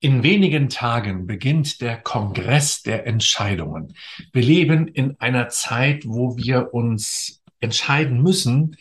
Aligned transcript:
In 0.00 0.22
wenigen 0.22 0.68
Tagen 0.68 1.26
beginnt 1.26 1.80
der 1.80 1.96
Kongress 1.96 2.82
der 2.82 3.06
Entscheidungen. 3.06 3.94
Wir 4.32 4.42
leben 4.42 4.88
in 4.88 5.18
einer 5.20 5.48
Zeit, 5.48 6.04
wo 6.06 6.36
wir 6.36 6.74
uns 6.74 7.42
entscheiden 7.60 8.22
müssen 8.22 8.76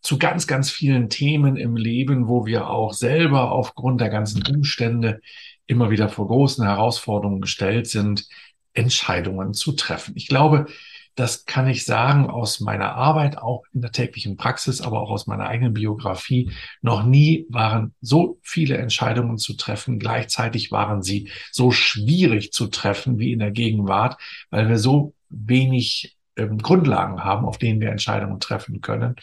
zu 0.00 0.16
ganz, 0.16 0.46
ganz 0.46 0.70
vielen 0.70 1.08
Themen 1.08 1.56
im 1.56 1.76
Leben, 1.76 2.28
wo 2.28 2.46
wir 2.46 2.70
auch 2.70 2.92
selber 2.92 3.50
aufgrund 3.50 4.00
der 4.00 4.10
ganzen 4.10 4.46
Umstände 4.46 5.20
immer 5.66 5.90
wieder 5.90 6.08
vor 6.08 6.28
großen 6.28 6.64
Herausforderungen 6.64 7.40
gestellt 7.40 7.88
sind, 7.88 8.28
Entscheidungen 8.74 9.54
zu 9.54 9.72
treffen. 9.72 10.12
Ich 10.16 10.28
glaube, 10.28 10.66
das 11.14 11.46
kann 11.46 11.68
ich 11.68 11.84
sagen 11.84 12.28
aus 12.28 12.60
meiner 12.60 12.94
Arbeit, 12.94 13.38
auch 13.38 13.62
in 13.72 13.82
der 13.82 13.92
täglichen 13.92 14.36
Praxis, 14.36 14.80
aber 14.80 15.00
auch 15.00 15.10
aus 15.10 15.26
meiner 15.26 15.46
eigenen 15.46 15.72
Biografie. 15.72 16.50
Noch 16.82 17.04
nie 17.04 17.46
waren 17.48 17.94
so 18.00 18.38
viele 18.42 18.78
Entscheidungen 18.78 19.38
zu 19.38 19.54
treffen. 19.54 19.98
Gleichzeitig 19.98 20.72
waren 20.72 21.02
sie 21.02 21.30
so 21.52 21.70
schwierig 21.70 22.52
zu 22.52 22.66
treffen 22.66 23.18
wie 23.18 23.32
in 23.32 23.38
der 23.38 23.52
Gegenwart, 23.52 24.20
weil 24.50 24.68
wir 24.68 24.78
so 24.78 25.14
wenig 25.28 26.16
ähm, 26.36 26.58
Grundlagen 26.58 27.22
haben, 27.22 27.44
auf 27.44 27.58
denen 27.58 27.80
wir 27.80 27.90
Entscheidungen 27.90 28.40
treffen 28.40 28.80
können. 28.80 29.16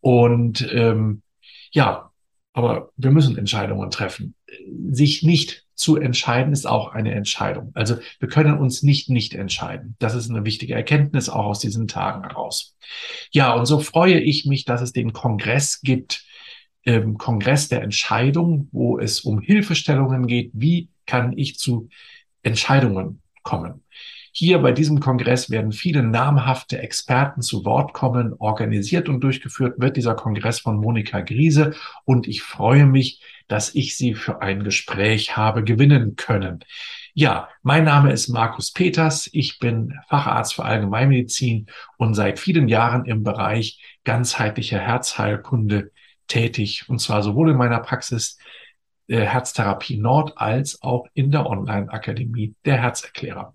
Und 0.00 0.68
ähm, 0.72 1.22
ja, 1.72 2.10
aber 2.52 2.90
wir 2.96 3.10
müssen 3.10 3.36
Entscheidungen 3.36 3.90
treffen. 3.90 4.34
Sich 4.90 5.22
nicht 5.22 5.67
zu 5.78 5.96
entscheiden 5.96 6.52
ist 6.52 6.66
auch 6.66 6.92
eine 6.92 7.14
Entscheidung. 7.14 7.70
Also 7.74 7.98
wir 8.18 8.28
können 8.28 8.58
uns 8.58 8.82
nicht 8.82 9.10
nicht 9.10 9.34
entscheiden. 9.34 9.94
Das 10.00 10.14
ist 10.14 10.28
eine 10.28 10.44
wichtige 10.44 10.74
Erkenntnis 10.74 11.28
auch 11.28 11.46
aus 11.46 11.60
diesen 11.60 11.86
Tagen 11.86 12.24
heraus. 12.24 12.76
Ja, 13.30 13.54
und 13.54 13.66
so 13.66 13.78
freue 13.78 14.18
ich 14.18 14.44
mich, 14.44 14.64
dass 14.64 14.80
es 14.80 14.92
den 14.92 15.12
Kongress 15.12 15.80
gibt, 15.80 16.24
ähm, 16.84 17.16
Kongress 17.16 17.68
der 17.68 17.82
Entscheidung, 17.82 18.68
wo 18.72 18.98
es 18.98 19.20
um 19.20 19.40
Hilfestellungen 19.40 20.26
geht. 20.26 20.50
Wie 20.52 20.88
kann 21.06 21.38
ich 21.38 21.58
zu 21.58 21.88
Entscheidungen 22.42 23.22
kommen? 23.44 23.84
Hier 24.32 24.58
bei 24.58 24.72
diesem 24.72 24.98
Kongress 24.98 25.48
werden 25.48 25.72
viele 25.72 26.02
namhafte 26.02 26.78
Experten 26.78 27.40
zu 27.40 27.64
Wort 27.64 27.92
kommen. 27.92 28.34
Organisiert 28.38 29.08
und 29.08 29.20
durchgeführt 29.20 29.78
wird 29.78 29.96
dieser 29.96 30.14
Kongress 30.14 30.58
von 30.60 30.76
Monika 30.76 31.20
Griese 31.20 31.74
und 32.04 32.26
ich 32.26 32.42
freue 32.42 32.86
mich, 32.86 33.20
dass 33.48 33.74
ich 33.74 33.96
sie 33.96 34.14
für 34.14 34.42
ein 34.42 34.62
Gespräch 34.62 35.36
habe 35.36 35.64
gewinnen 35.64 36.16
können. 36.16 36.60
Ja, 37.14 37.48
mein 37.62 37.84
Name 37.84 38.12
ist 38.12 38.28
Markus 38.28 38.72
Peters. 38.72 39.28
Ich 39.32 39.58
bin 39.58 39.98
Facharzt 40.08 40.54
für 40.54 40.64
Allgemeinmedizin 40.64 41.66
und 41.96 42.14
seit 42.14 42.38
vielen 42.38 42.68
Jahren 42.68 43.06
im 43.06 43.24
Bereich 43.24 43.98
ganzheitlicher 44.04 44.78
Herzheilkunde 44.78 45.90
tätig. 46.28 46.88
Und 46.88 47.00
zwar 47.00 47.22
sowohl 47.22 47.50
in 47.50 47.56
meiner 47.56 47.80
Praxis 47.80 48.38
äh, 49.08 49.20
Herztherapie 49.20 49.96
Nord 49.96 50.34
als 50.36 50.82
auch 50.82 51.06
in 51.14 51.32
der 51.32 51.46
Online-Akademie 51.46 52.54
der 52.64 52.80
Herzerklärer. 52.80 53.54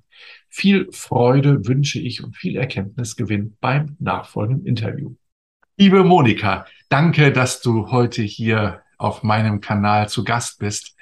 Viel 0.49 0.91
Freude 0.91 1.65
wünsche 1.65 1.99
ich 1.99 2.23
und 2.23 2.35
viel 2.35 2.57
Erkenntnisgewinn 2.57 3.55
beim 3.61 3.95
nachfolgenden 3.99 4.65
Interview. 4.65 5.15
Liebe 5.77 6.03
Monika, 6.03 6.65
danke, 6.89 7.31
dass 7.31 7.61
du 7.61 7.91
heute 7.91 8.21
hier 8.21 8.81
auf 8.97 9.23
meinem 9.23 9.61
Kanal 9.61 10.09
zu 10.09 10.23
Gast 10.23 10.59
bist. 10.59 10.95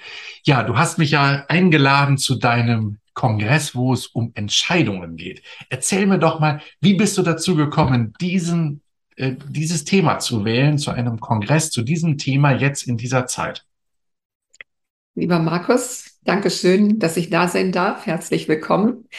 Ja, 0.43 0.63
du 0.63 0.77
hast 0.77 0.97
mich 0.97 1.11
ja 1.11 1.45
eingeladen 1.47 2.17
zu 2.17 2.35
deinem 2.35 2.99
Kongress, 3.13 3.75
wo 3.75 3.93
es 3.93 4.07
um 4.07 4.31
Entscheidungen 4.35 5.15
geht. 5.15 5.41
Erzähl 5.69 6.05
mir 6.05 6.17
doch 6.17 6.39
mal, 6.39 6.61
wie 6.79 6.93
bist 6.93 7.17
du 7.17 7.21
dazu 7.21 7.55
gekommen, 7.55 8.13
diesen, 8.21 8.81
äh, 9.15 9.35
dieses 9.49 9.83
Thema 9.83 10.19
zu 10.19 10.45
wählen, 10.45 10.77
zu 10.77 10.91
einem 10.91 11.19
Kongress, 11.19 11.69
zu 11.69 11.81
diesem 11.81 12.17
Thema 12.17 12.51
jetzt 12.51 12.87
in 12.87 12.97
dieser 12.97 13.27
Zeit? 13.27 13.65
Lieber 15.15 15.39
Markus, 15.39 16.19
Dankeschön, 16.23 16.99
dass 16.99 17.17
ich 17.17 17.29
da 17.29 17.47
sein 17.47 17.71
darf. 17.71 18.05
Herzlich 18.05 18.47
willkommen. 18.47 19.09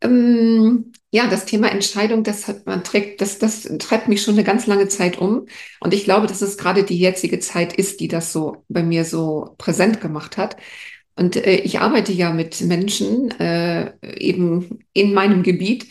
Ähm, 0.00 0.92
ja, 1.14 1.26
das 1.28 1.44
Thema 1.44 1.70
Entscheidung, 1.70 2.24
das 2.24 2.48
hat 2.48 2.64
man 2.64 2.82
trägt, 2.82 3.20
das, 3.20 3.38
das 3.38 3.68
treibt 3.78 4.08
mich 4.08 4.22
schon 4.22 4.34
eine 4.34 4.44
ganz 4.44 4.66
lange 4.66 4.88
Zeit 4.88 5.18
um. 5.18 5.46
Und 5.80 5.92
ich 5.92 6.04
glaube, 6.04 6.26
dass 6.26 6.40
es 6.40 6.56
gerade 6.56 6.84
die 6.84 6.98
jetzige 6.98 7.38
Zeit 7.38 7.74
ist, 7.74 8.00
die 8.00 8.08
das 8.08 8.32
so 8.32 8.64
bei 8.70 8.82
mir 8.82 9.04
so 9.04 9.54
präsent 9.58 10.00
gemacht 10.00 10.38
hat. 10.38 10.56
Und 11.14 11.36
äh, 11.36 11.56
ich 11.56 11.80
arbeite 11.80 12.12
ja 12.12 12.32
mit 12.32 12.62
Menschen 12.62 13.30
äh, 13.38 13.92
eben 14.16 14.80
in 14.94 15.12
meinem 15.12 15.42
Gebiet. 15.42 15.88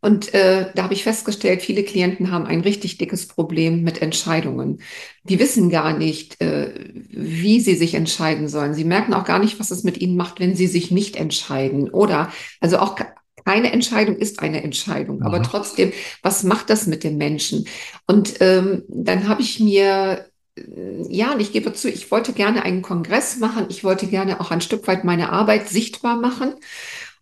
Und 0.00 0.34
äh, 0.34 0.70
da 0.74 0.82
habe 0.84 0.94
ich 0.94 1.02
festgestellt, 1.02 1.62
viele 1.62 1.82
Klienten 1.82 2.30
haben 2.30 2.46
ein 2.46 2.60
richtig 2.60 2.98
dickes 2.98 3.26
Problem 3.26 3.82
mit 3.82 4.02
Entscheidungen. 4.02 4.82
Die 5.24 5.38
wissen 5.40 5.70
gar 5.70 5.96
nicht, 5.96 6.40
äh, 6.42 6.72
wie 7.08 7.60
sie 7.60 7.74
sich 7.74 7.94
entscheiden 7.94 8.48
sollen. 8.48 8.74
Sie 8.74 8.84
merken 8.84 9.14
auch 9.14 9.24
gar 9.24 9.38
nicht, 9.38 9.58
was 9.58 9.70
es 9.70 9.82
mit 9.82 9.98
ihnen 9.98 10.16
macht, 10.16 10.40
wenn 10.40 10.54
sie 10.54 10.66
sich 10.66 10.90
nicht 10.90 11.16
entscheiden. 11.16 11.88
Oder 11.88 12.30
also 12.60 12.78
auch 12.78 12.96
keine 13.44 13.72
Entscheidung 13.72 14.16
ist 14.16 14.40
eine 14.40 14.62
Entscheidung. 14.62 15.22
Aber 15.22 15.42
trotzdem, 15.42 15.92
was 16.22 16.44
macht 16.44 16.70
das 16.70 16.86
mit 16.86 17.04
dem 17.04 17.16
Menschen? 17.16 17.66
Und 18.06 18.34
ähm, 18.40 18.84
dann 18.88 19.28
habe 19.28 19.42
ich 19.42 19.60
mir 19.60 20.26
äh, 20.56 20.62
ja, 21.08 21.32
und 21.32 21.40
ich 21.40 21.52
gebe 21.52 21.72
zu, 21.72 21.88
ich 21.88 22.10
wollte 22.10 22.32
gerne 22.32 22.62
einen 22.62 22.82
Kongress 22.82 23.38
machen. 23.38 23.66
Ich 23.68 23.84
wollte 23.84 24.06
gerne 24.06 24.40
auch 24.40 24.50
ein 24.50 24.60
Stück 24.60 24.86
weit 24.86 25.04
meine 25.04 25.30
Arbeit 25.32 25.68
sichtbar 25.68 26.16
machen 26.16 26.54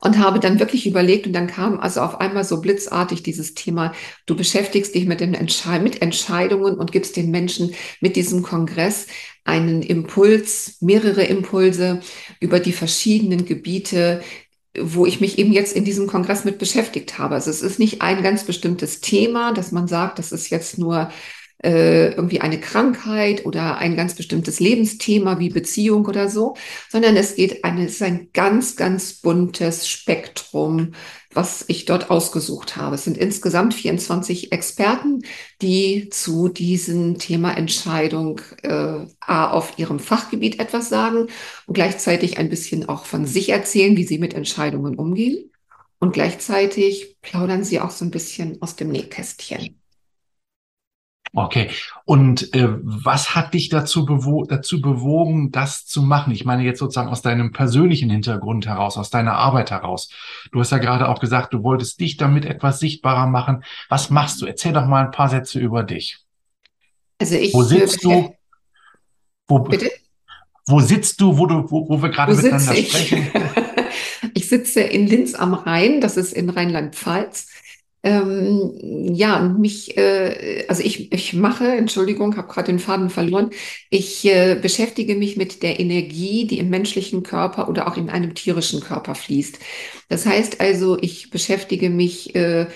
und 0.01 0.19
habe 0.19 0.41
dann 0.41 0.59
wirklich 0.59 0.87
überlegt 0.87 1.27
und 1.27 1.33
dann 1.33 1.47
kam 1.47 1.81
also 1.81 2.01
auf 2.01 2.21
einmal 2.21 2.45
so 2.45 2.61
blitzartig 2.61 3.23
dieses 3.23 3.55
Thema, 3.55 3.93
du 4.27 4.37
beschäftigst 4.37 4.95
dich 4.95 5.07
mit, 5.07 5.21
den 5.21 5.35
Entschei 5.35 5.79
mit 5.79 6.03
Entscheidungen 6.03 6.75
und 6.75 6.93
gibst 6.93 7.17
den 7.17 7.31
Menschen 7.31 7.75
mit 8.01 8.17
diesem 8.17 8.43
Kongress 8.43 9.07
einen 9.45 9.83
Impuls, 9.83 10.77
mehrere 10.81 11.25
Impulse 11.25 12.01
über 12.41 12.61
die 12.61 12.73
verschiedenen 12.73 13.47
Gebiete, 13.47 14.23
wo 14.83 15.07
ich 15.07 15.21
mich 15.21 15.39
eben 15.39 15.53
jetzt 15.53 15.75
in 15.75 15.85
diesem 15.85 16.07
Kongress 16.07 16.45
mit 16.45 16.59
beschäftigt 16.59 17.19
habe. 17.19 17.35
Also 17.35 17.51
es 17.51 17.63
ist 17.63 17.79
nicht 17.79 18.03
ein 18.03 18.23
ganz 18.23 18.45
bestimmtes 18.45 19.01
Thema, 19.01 19.53
dass 19.53 19.73
man 19.73 19.89
sagt, 19.89 20.19
das 20.19 20.33
ist 20.33 20.51
jetzt 20.51 20.79
nur 20.79 21.11
äh, 21.63 22.11
irgendwie 22.13 22.41
eine 22.41 22.61
Krankheit 22.61 23.47
oder 23.47 23.79
ein 23.79 23.97
ganz 23.97 24.15
bestimmtes 24.15 24.61
Lebensthema 24.61 25.39
wie 25.39 25.49
Beziehung 25.49 26.07
oder 26.07 26.29
so, 26.29 26.55
sondern 26.91 27.17
es 27.17 27.35
geht 27.35 27.65
eine, 27.65 27.87
es 27.87 27.95
ist 27.95 28.03
ein 28.03 28.29
ganz, 28.33 28.77
ganz 28.77 29.15
buntes 29.15 29.89
Spektrum, 29.89 30.93
was 31.33 31.65
ich 31.69 31.85
dort 31.85 32.11
ausgesucht 32.11 32.77
habe. 32.77 32.95
Es 32.95 33.05
sind 33.05 33.17
insgesamt 33.19 33.75
24 33.75 34.53
Experten, 34.53 35.23
die 35.63 36.09
zu 36.11 36.49
diesem 36.49 37.19
Thema 37.19 37.57
Entscheidung 37.57 38.41
äh, 38.63 39.07
A, 39.21 39.51
auf 39.51 39.79
ihrem 39.79 39.99
Fachgebiet 39.99 40.59
etwas 40.61 40.89
sagen 40.89 41.29
und 41.67 41.75
gleichzeitig 41.75 42.39
ein 42.39 42.49
bisschen 42.49 42.89
auch 42.89 43.05
von 43.05 43.27
sich 43.27 43.51
erzählen, 43.51 43.97
wie 43.97 44.05
sie 44.05 44.19
mit 44.19 44.35
Entscheidungen 44.35 44.97
umgehen. 44.97 45.51
Und 45.99 46.13
gleichzeitig 46.13 47.17
plaudern 47.23 47.65
sie 47.65 47.81
auch 47.81 47.91
so 47.91 48.05
ein 48.05 48.11
bisschen 48.11 48.61
aus 48.61 48.77
dem 48.77 48.89
Nähkästchen. 48.89 49.81
Okay. 51.37 51.69
Und 52.07 52.55
äh, 52.55 52.67
was 52.83 53.35
hat 53.35 53.53
dich 53.53 53.69
dazu, 53.69 54.07
bewo 54.07 54.45
dazu 54.45 54.81
bewogen, 54.81 55.51
das 55.51 55.85
zu 55.85 56.01
machen? 56.01 56.33
Ich 56.33 56.47
meine 56.47 56.63
jetzt 56.63 56.79
sozusagen 56.79 57.11
aus 57.11 57.21
deinem 57.21 57.53
persönlichen 57.53 58.09
Hintergrund 58.09 58.67
heraus, 58.67 58.97
aus 58.97 59.11
deiner 59.11 59.35
Arbeit 59.35 59.71
heraus. 59.71 60.09
Du 60.51 60.61
hast 60.61 60.73
ja 60.73 60.79
gerade 60.79 61.11
auch 61.11 61.21
gesagt, 61.21 61.53
du 61.53 61.63
wolltest 61.63 62.01
dich 62.01 62.17
damit 62.17 62.47
etwas 62.47 62.81
sichtbarer 62.81 63.27
machen. 63.27 63.65
Was 63.91 64.09
machst 64.09 64.41
du? 64.41 64.47
Erzähl 64.47 64.73
doch 64.73 64.87
mal 64.87 65.05
ein 65.05 65.11
paar 65.11 65.29
Sätze 65.29 65.59
über 65.59 65.83
dich. 65.83 66.21
Also 67.21 67.35
ich. 67.37 67.53
Wo 67.53 67.63
sitzt 67.63 68.03
du? 68.03 68.35
Wo, 69.47 69.59
Bitte? 69.59 69.91
Wo 70.67 70.81
sitzt 70.81 71.21
du, 71.21 71.37
wo, 71.37 71.45
du, 71.45 71.71
wo, 71.71 71.87
wo 71.87 72.01
wir 72.01 72.09
gerade 72.09 72.35
miteinander 72.35 72.75
sprechen? 72.75 73.31
ich 74.35 74.49
sitze 74.49 74.81
in 74.81 75.07
Linz 75.07 75.35
am 75.35 75.53
Rhein, 75.53 76.01
das 76.01 76.17
ist 76.17 76.33
in 76.33 76.49
Rheinland-Pfalz. 76.49 77.49
Ähm, 78.07 78.73
ja, 79.15 79.41
und 79.41 79.59
mich, 79.59 79.97
äh, 79.97 80.65
also 80.69 80.81
ich, 80.83 81.11
ich 81.13 81.33
mache, 81.33 81.67
Entschuldigung, 81.67 82.37
habe 82.37 82.47
gerade 82.47 82.69
den 82.69 82.79
Faden 82.79 83.11
verloren, 83.11 83.51
ich 83.91 84.25
äh, 84.25 84.55
beschäftige 84.61 85.17
mich 85.17 85.37
mit 85.37 85.63
der 85.65 85.81
Energie, 85.81 86.47
die 86.47 86.61
im 86.61 86.71
menschlichen 86.71 87.25
Körper 87.25 87.69
oder 87.69 87.89
auch 87.89 87.97
in 87.97 88.09
einem 88.09 88.35
tierischen 88.35 88.81
Körper 88.81 89.17
fließt. 89.17 89.59
Das 90.09 90.25
heißt 90.25 90.61
also, 90.61 90.97
ich 91.01 91.31
beschäftige 91.31 91.91
mich 91.91 92.35
äh, 92.37 92.67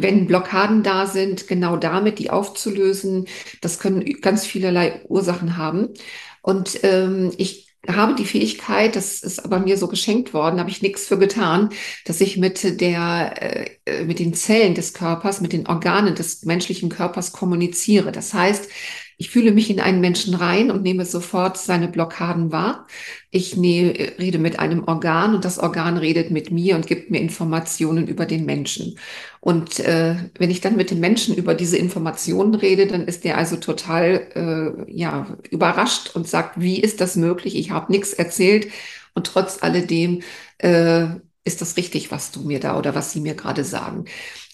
wenn 0.00 0.26
Blockaden 0.26 0.82
da 0.84 1.06
sind, 1.06 1.48
genau 1.48 1.76
damit, 1.76 2.18
die 2.20 2.30
aufzulösen. 2.30 3.26
Das 3.60 3.80
können 3.80 4.04
ganz 4.20 4.46
vielerlei 4.46 5.02
Ursachen 5.08 5.56
haben. 5.56 5.88
Und 6.42 6.80
ähm, 6.84 7.32
ich 7.36 7.67
habe 7.86 8.14
die 8.14 8.24
Fähigkeit, 8.24 8.96
das 8.96 9.22
ist 9.22 9.44
aber 9.44 9.60
mir 9.60 9.76
so 9.78 9.86
geschenkt 9.86 10.34
worden, 10.34 10.58
habe 10.58 10.70
ich 10.70 10.82
nichts 10.82 11.06
für 11.06 11.18
getan, 11.18 11.70
dass 12.04 12.20
ich 12.20 12.36
mit 12.36 12.80
der, 12.80 13.76
äh, 13.86 14.04
mit 14.04 14.18
den 14.18 14.34
Zellen 14.34 14.74
des 14.74 14.94
Körpers, 14.94 15.40
mit 15.40 15.52
den 15.52 15.66
Organen 15.66 16.14
des 16.14 16.44
menschlichen 16.44 16.88
Körpers 16.88 17.32
kommuniziere. 17.32 18.10
Das 18.10 18.34
heißt, 18.34 18.68
ich 19.20 19.30
fühle 19.30 19.50
mich 19.52 19.68
in 19.68 19.80
einen 19.80 20.00
Menschen 20.00 20.34
rein 20.34 20.70
und 20.70 20.82
nehme 20.82 21.04
sofort 21.04 21.58
seine 21.58 21.88
Blockaden 21.88 22.52
wahr. 22.52 22.86
Ich 23.30 23.56
ne, 23.56 24.12
rede 24.18 24.38
mit 24.38 24.58
einem 24.60 24.84
Organ 24.84 25.34
und 25.34 25.44
das 25.44 25.58
Organ 25.58 25.96
redet 25.98 26.30
mit 26.30 26.50
mir 26.52 26.76
und 26.76 26.86
gibt 26.86 27.10
mir 27.10 27.20
Informationen 27.20 28.06
über 28.06 28.26
den 28.26 28.46
Menschen. 28.46 28.96
Und 29.40 29.80
äh, 29.80 30.16
wenn 30.38 30.50
ich 30.50 30.60
dann 30.60 30.76
mit 30.76 30.90
dem 30.92 31.00
Menschen 31.00 31.34
über 31.34 31.54
diese 31.54 31.76
Informationen 31.78 32.54
rede, 32.54 32.86
dann 32.86 33.06
ist 33.06 33.24
der 33.24 33.38
also 33.38 33.56
total 33.56 34.86
äh, 34.86 34.92
ja, 34.92 35.36
überrascht 35.50 36.14
und 36.14 36.28
sagt, 36.28 36.60
wie 36.60 36.80
ist 36.80 37.00
das 37.00 37.16
möglich? 37.16 37.56
Ich 37.56 37.70
habe 37.72 37.92
nichts 37.92 38.12
erzählt 38.12 38.68
Und 39.14 39.26
trotz 39.26 39.62
alledem 39.62 40.22
äh, 40.58 41.06
ist 41.48 41.60
das 41.60 41.76
richtig, 41.76 42.12
was 42.12 42.30
du 42.30 42.42
mir 42.42 42.60
da 42.60 42.78
oder 42.78 42.94
was 42.94 43.12
sie 43.12 43.20
mir 43.20 43.34
gerade 43.34 43.64
sagen. 43.64 44.04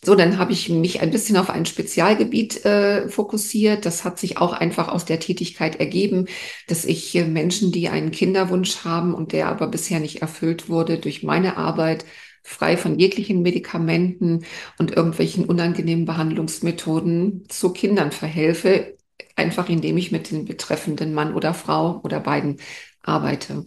So, 0.04 0.14
dann 0.14 0.38
habe 0.38 0.52
ich 0.52 0.68
mich 0.68 1.00
ein 1.00 1.10
bisschen 1.10 1.36
auf 1.36 1.50
ein 1.50 1.66
Spezialgebiet 1.66 2.64
äh, 2.64 3.08
fokussiert. 3.08 3.86
Das 3.86 4.04
hat 4.04 4.18
sich 4.18 4.38
auch 4.38 4.52
einfach 4.52 4.88
aus 4.88 5.04
der 5.04 5.20
Tätigkeit 5.20 5.76
ergeben, 5.80 6.26
dass 6.68 6.84
ich 6.84 7.14
äh, 7.14 7.24
Menschen, 7.24 7.72
die 7.72 7.88
einen 7.88 8.10
Kinderwunsch 8.10 8.84
haben 8.84 9.14
und 9.14 9.32
der 9.32 9.48
aber 9.48 9.66
bisher 9.68 10.00
nicht 10.00 10.22
erfüllt 10.22 10.68
wurde, 10.68 10.98
durch 10.98 11.22
meine 11.22 11.56
Arbeit 11.56 12.04
frei 12.42 12.76
von 12.76 12.98
jeglichen 12.98 13.40
Medikamenten 13.42 14.44
und 14.78 14.90
irgendwelchen 14.94 15.46
unangenehmen 15.46 16.04
Behandlungsmethoden 16.04 17.46
zu 17.48 17.72
Kindern 17.72 18.12
verhelfe, 18.12 18.96
einfach 19.36 19.68
indem 19.68 19.96
ich 19.96 20.12
mit 20.12 20.30
dem 20.30 20.44
betreffenden 20.44 21.14
Mann 21.14 21.34
oder 21.34 21.54
Frau 21.54 22.00
oder 22.02 22.20
beiden 22.20 22.60
arbeite. 23.02 23.64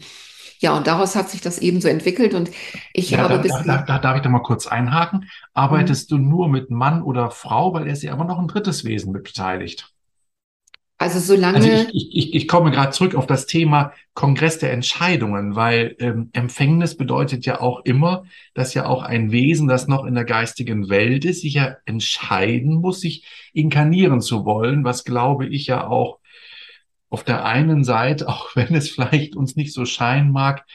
Ja, 0.59 0.75
und 0.75 0.87
daraus 0.87 1.15
hat 1.15 1.29
sich 1.29 1.41
das 1.41 1.59
eben 1.59 1.81
so 1.81 1.87
entwickelt 1.87 2.33
und 2.33 2.49
ich 2.93 3.11
ja, 3.11 3.19
habe 3.19 3.35
da, 3.35 3.41
bis 3.41 3.51
da, 3.65 3.77
da, 3.77 3.99
darf 3.99 4.17
ich 4.17 4.23
da 4.23 4.29
mal 4.29 4.39
kurz 4.39 4.67
einhaken. 4.67 5.29
Arbeitest 5.53 6.11
mhm. 6.11 6.15
du 6.15 6.23
nur 6.23 6.49
mit 6.49 6.71
Mann 6.71 7.01
oder 7.01 7.29
Frau, 7.31 7.73
weil 7.73 7.87
er 7.87 7.93
ist 7.93 8.03
ja 8.03 8.13
immer 8.13 8.25
noch 8.25 8.39
ein 8.39 8.47
drittes 8.47 8.83
Wesen 8.83 9.11
mit 9.11 9.23
beteiligt? 9.23 9.93
Also 10.99 11.19
solange. 11.19 11.57
Also 11.57 11.69
ich, 11.93 12.15
ich, 12.15 12.33
ich 12.33 12.47
komme 12.47 12.71
gerade 12.71 12.89
zurück 12.89 13.13
auf 13.13 13.27
das 13.27 13.45
Thema 13.45 13.93
Kongress 14.15 14.57
der 14.57 14.73
Entscheidungen, 14.73 15.55
weil 15.55 15.95
ähm, 15.99 16.31
Empfängnis 16.33 16.97
bedeutet 16.97 17.45
ja 17.45 17.61
auch 17.61 17.81
immer, 17.85 18.23
dass 18.55 18.73
ja 18.73 18.87
auch 18.87 19.03
ein 19.03 19.31
Wesen, 19.31 19.67
das 19.67 19.87
noch 19.87 20.05
in 20.05 20.15
der 20.15 20.25
geistigen 20.25 20.89
Welt 20.89 21.23
ist, 21.23 21.41
sich 21.41 21.53
ja 21.53 21.75
entscheiden 21.85 22.81
muss, 22.81 23.01
sich 23.01 23.25
inkarnieren 23.53 24.21
zu 24.21 24.43
wollen, 24.43 24.83
was 24.83 25.03
glaube 25.03 25.45
ich 25.45 25.67
ja 25.67 25.85
auch 25.85 26.17
auf 27.09 27.23
der 27.23 27.45
einen 27.45 27.83
Seite, 27.83 28.27
auch 28.29 28.55
wenn 28.55 28.75
es 28.75 28.89
vielleicht 28.89 29.35
uns 29.35 29.55
nicht 29.55 29.73
so 29.73 29.85
scheinen 29.85 30.31
mag, 30.31 30.65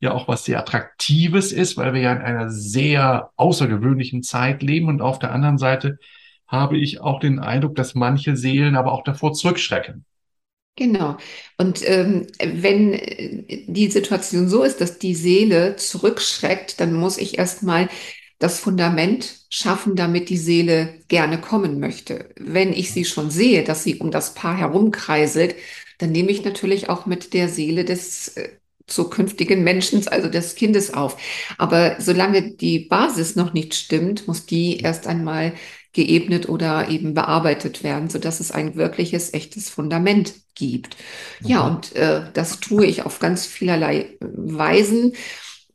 ja 0.00 0.12
auch 0.12 0.28
was 0.28 0.44
sehr 0.44 0.60
Attraktives 0.60 1.52
ist, 1.52 1.76
weil 1.76 1.92
wir 1.92 2.00
ja 2.00 2.12
in 2.12 2.22
einer 2.22 2.50
sehr 2.50 3.30
außergewöhnlichen 3.36 4.22
Zeit 4.22 4.62
leben 4.62 4.88
und 4.88 5.02
auf 5.02 5.18
der 5.18 5.32
anderen 5.32 5.58
Seite 5.58 5.98
habe 6.46 6.78
ich 6.78 7.00
auch 7.00 7.20
den 7.20 7.40
Eindruck, 7.40 7.74
dass 7.74 7.94
manche 7.94 8.36
Seelen 8.36 8.76
aber 8.76 8.92
auch 8.92 9.02
davor 9.04 9.34
zurückschrecken. 9.34 10.04
Genau. 10.76 11.16
Und 11.56 11.86
ähm, 11.88 12.28
wenn 12.40 12.92
die 13.66 13.90
Situation 13.90 14.48
so 14.48 14.62
ist, 14.62 14.80
dass 14.80 15.00
die 15.00 15.16
Seele 15.16 15.74
zurückschreckt, 15.74 16.78
dann 16.78 16.92
muss 16.92 17.18
ich 17.18 17.36
erstmal 17.36 17.88
das 18.38 18.60
Fundament 18.60 19.40
schaffen, 19.50 19.96
damit 19.96 20.28
die 20.28 20.36
Seele 20.36 20.94
gerne 21.08 21.40
kommen 21.40 21.80
möchte. 21.80 22.30
Wenn 22.36 22.72
ich 22.72 22.92
sie 22.92 23.04
schon 23.04 23.30
sehe, 23.30 23.64
dass 23.64 23.82
sie 23.82 23.96
um 23.96 24.10
das 24.10 24.34
Paar 24.34 24.56
herumkreiselt, 24.56 25.56
dann 25.98 26.12
nehme 26.12 26.30
ich 26.30 26.44
natürlich 26.44 26.88
auch 26.88 27.06
mit 27.06 27.34
der 27.34 27.48
Seele 27.48 27.84
des 27.84 28.28
äh, 28.36 28.50
zukünftigen 28.86 29.62
Menschen, 29.64 30.06
also 30.08 30.28
des 30.28 30.54
Kindes 30.54 30.94
auf. 30.94 31.16
Aber 31.58 31.96
solange 32.00 32.52
die 32.52 32.80
Basis 32.80 33.36
noch 33.36 33.52
nicht 33.52 33.74
stimmt, 33.74 34.26
muss 34.26 34.46
die 34.46 34.78
erst 34.78 35.06
einmal 35.06 35.52
geebnet 35.92 36.48
oder 36.48 36.88
eben 36.88 37.14
bearbeitet 37.14 37.82
werden, 37.82 38.08
so 38.08 38.18
dass 38.18 38.40
es 38.40 38.52
ein 38.52 38.76
wirkliches, 38.76 39.34
echtes 39.34 39.68
Fundament 39.68 40.34
gibt. 40.54 40.96
Ja, 41.42 41.64
mhm. 41.64 41.76
und 41.76 41.96
äh, 41.96 42.22
das 42.32 42.60
tue 42.60 42.86
ich 42.86 43.02
auf 43.02 43.18
ganz 43.18 43.46
vielerlei 43.46 44.16
Weisen. 44.20 45.14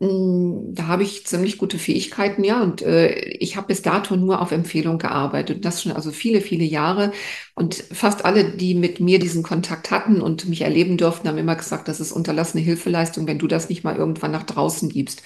Hm, 0.04 0.74
da 0.76 0.88
habe 0.88 1.04
ich 1.04 1.26
ziemlich 1.26 1.58
gute 1.58 1.78
Fähigkeiten, 1.80 2.44
ja. 2.44 2.62
Und 2.62 2.82
äh, 2.82 3.14
ich 3.14 3.56
habe 3.56 3.68
bis 3.68 3.82
dato 3.82 4.16
nur 4.18 4.42
auf 4.42 4.52
Empfehlung 4.52 4.98
gearbeitet. 4.98 5.64
Das 5.64 5.82
schon 5.82 5.94
also 5.94 6.12
viele, 6.12 6.42
viele 6.42 6.66
Jahre. 6.66 7.14
Und 7.56 7.76
fast 7.76 8.26
alle, 8.26 8.44
die 8.58 8.76
mit 8.76 9.00
mir 9.00 9.20
diesen 9.20 9.44
Kontakt 9.44 9.92
hatten 9.92 10.20
und 10.22 10.48
mich 10.50 10.62
erleben 10.62 10.98
durften, 10.98 11.28
haben 11.30 11.38
immer 11.38 11.56
gesagt, 11.56 11.88
das 11.88 12.02
ist 12.02 12.12
unterlassene 12.12 12.64
Hilfeleistung, 12.64 13.28
wenn 13.28 13.40
du 13.40 13.48
das 13.48 13.70
nicht 13.70 13.84
mal 13.86 13.96
irgendwann 13.96 14.32
nach 14.32 14.44
draußen 14.44 14.90
gibst. 14.90 15.24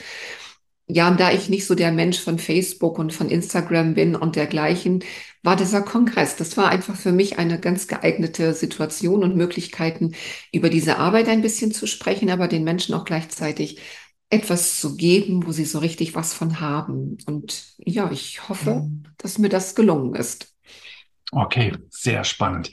Ja, 0.89 1.09
und 1.09 1.19
da 1.19 1.31
ich 1.33 1.49
nicht 1.49 1.65
so 1.65 1.75
der 1.75 1.91
Mensch 1.91 2.19
von 2.19 2.39
Facebook 2.39 2.97
und 2.97 3.11
von 3.11 3.29
Instagram 3.29 3.93
bin 3.93 4.15
und 4.15 4.37
dergleichen, 4.37 5.03
war 5.43 5.57
dieser 5.57 5.81
Kongress, 5.81 6.37
das 6.37 6.55
war 6.55 6.69
einfach 6.69 6.95
für 6.95 7.11
mich 7.11 7.37
eine 7.37 7.59
ganz 7.59 7.87
geeignete 7.87 8.53
Situation 8.53 9.21
und 9.23 9.35
Möglichkeiten, 9.35 10.13
über 10.53 10.69
diese 10.69 10.97
Arbeit 10.97 11.27
ein 11.27 11.41
bisschen 11.41 11.73
zu 11.73 11.87
sprechen, 11.87 12.29
aber 12.29 12.47
den 12.47 12.63
Menschen 12.63 12.95
auch 12.95 13.03
gleichzeitig 13.03 13.79
etwas 14.29 14.79
zu 14.79 14.97
geben, 14.97 15.45
wo 15.45 15.51
sie 15.51 15.65
so 15.65 15.79
richtig 15.79 16.15
was 16.15 16.33
von 16.33 16.59
haben. 16.59 17.17
Und 17.25 17.73
ja, 17.77 18.11
ich 18.11 18.47
hoffe, 18.49 18.75
mhm. 18.75 19.03
dass 19.17 19.37
mir 19.37 19.49
das 19.49 19.75
gelungen 19.75 20.15
ist. 20.15 20.53
Okay, 21.31 21.73
sehr 21.89 22.23
spannend. 22.23 22.71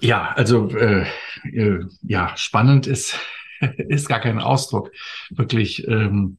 Ja, 0.00 0.32
also 0.32 0.68
äh, 0.70 1.06
äh, 1.44 1.84
ja, 2.02 2.36
spannend 2.36 2.86
ist 2.86 3.18
ist 3.88 4.08
gar 4.08 4.20
kein 4.20 4.38
Ausdruck. 4.38 4.90
Wirklich, 5.30 5.86
ähm, 5.86 6.38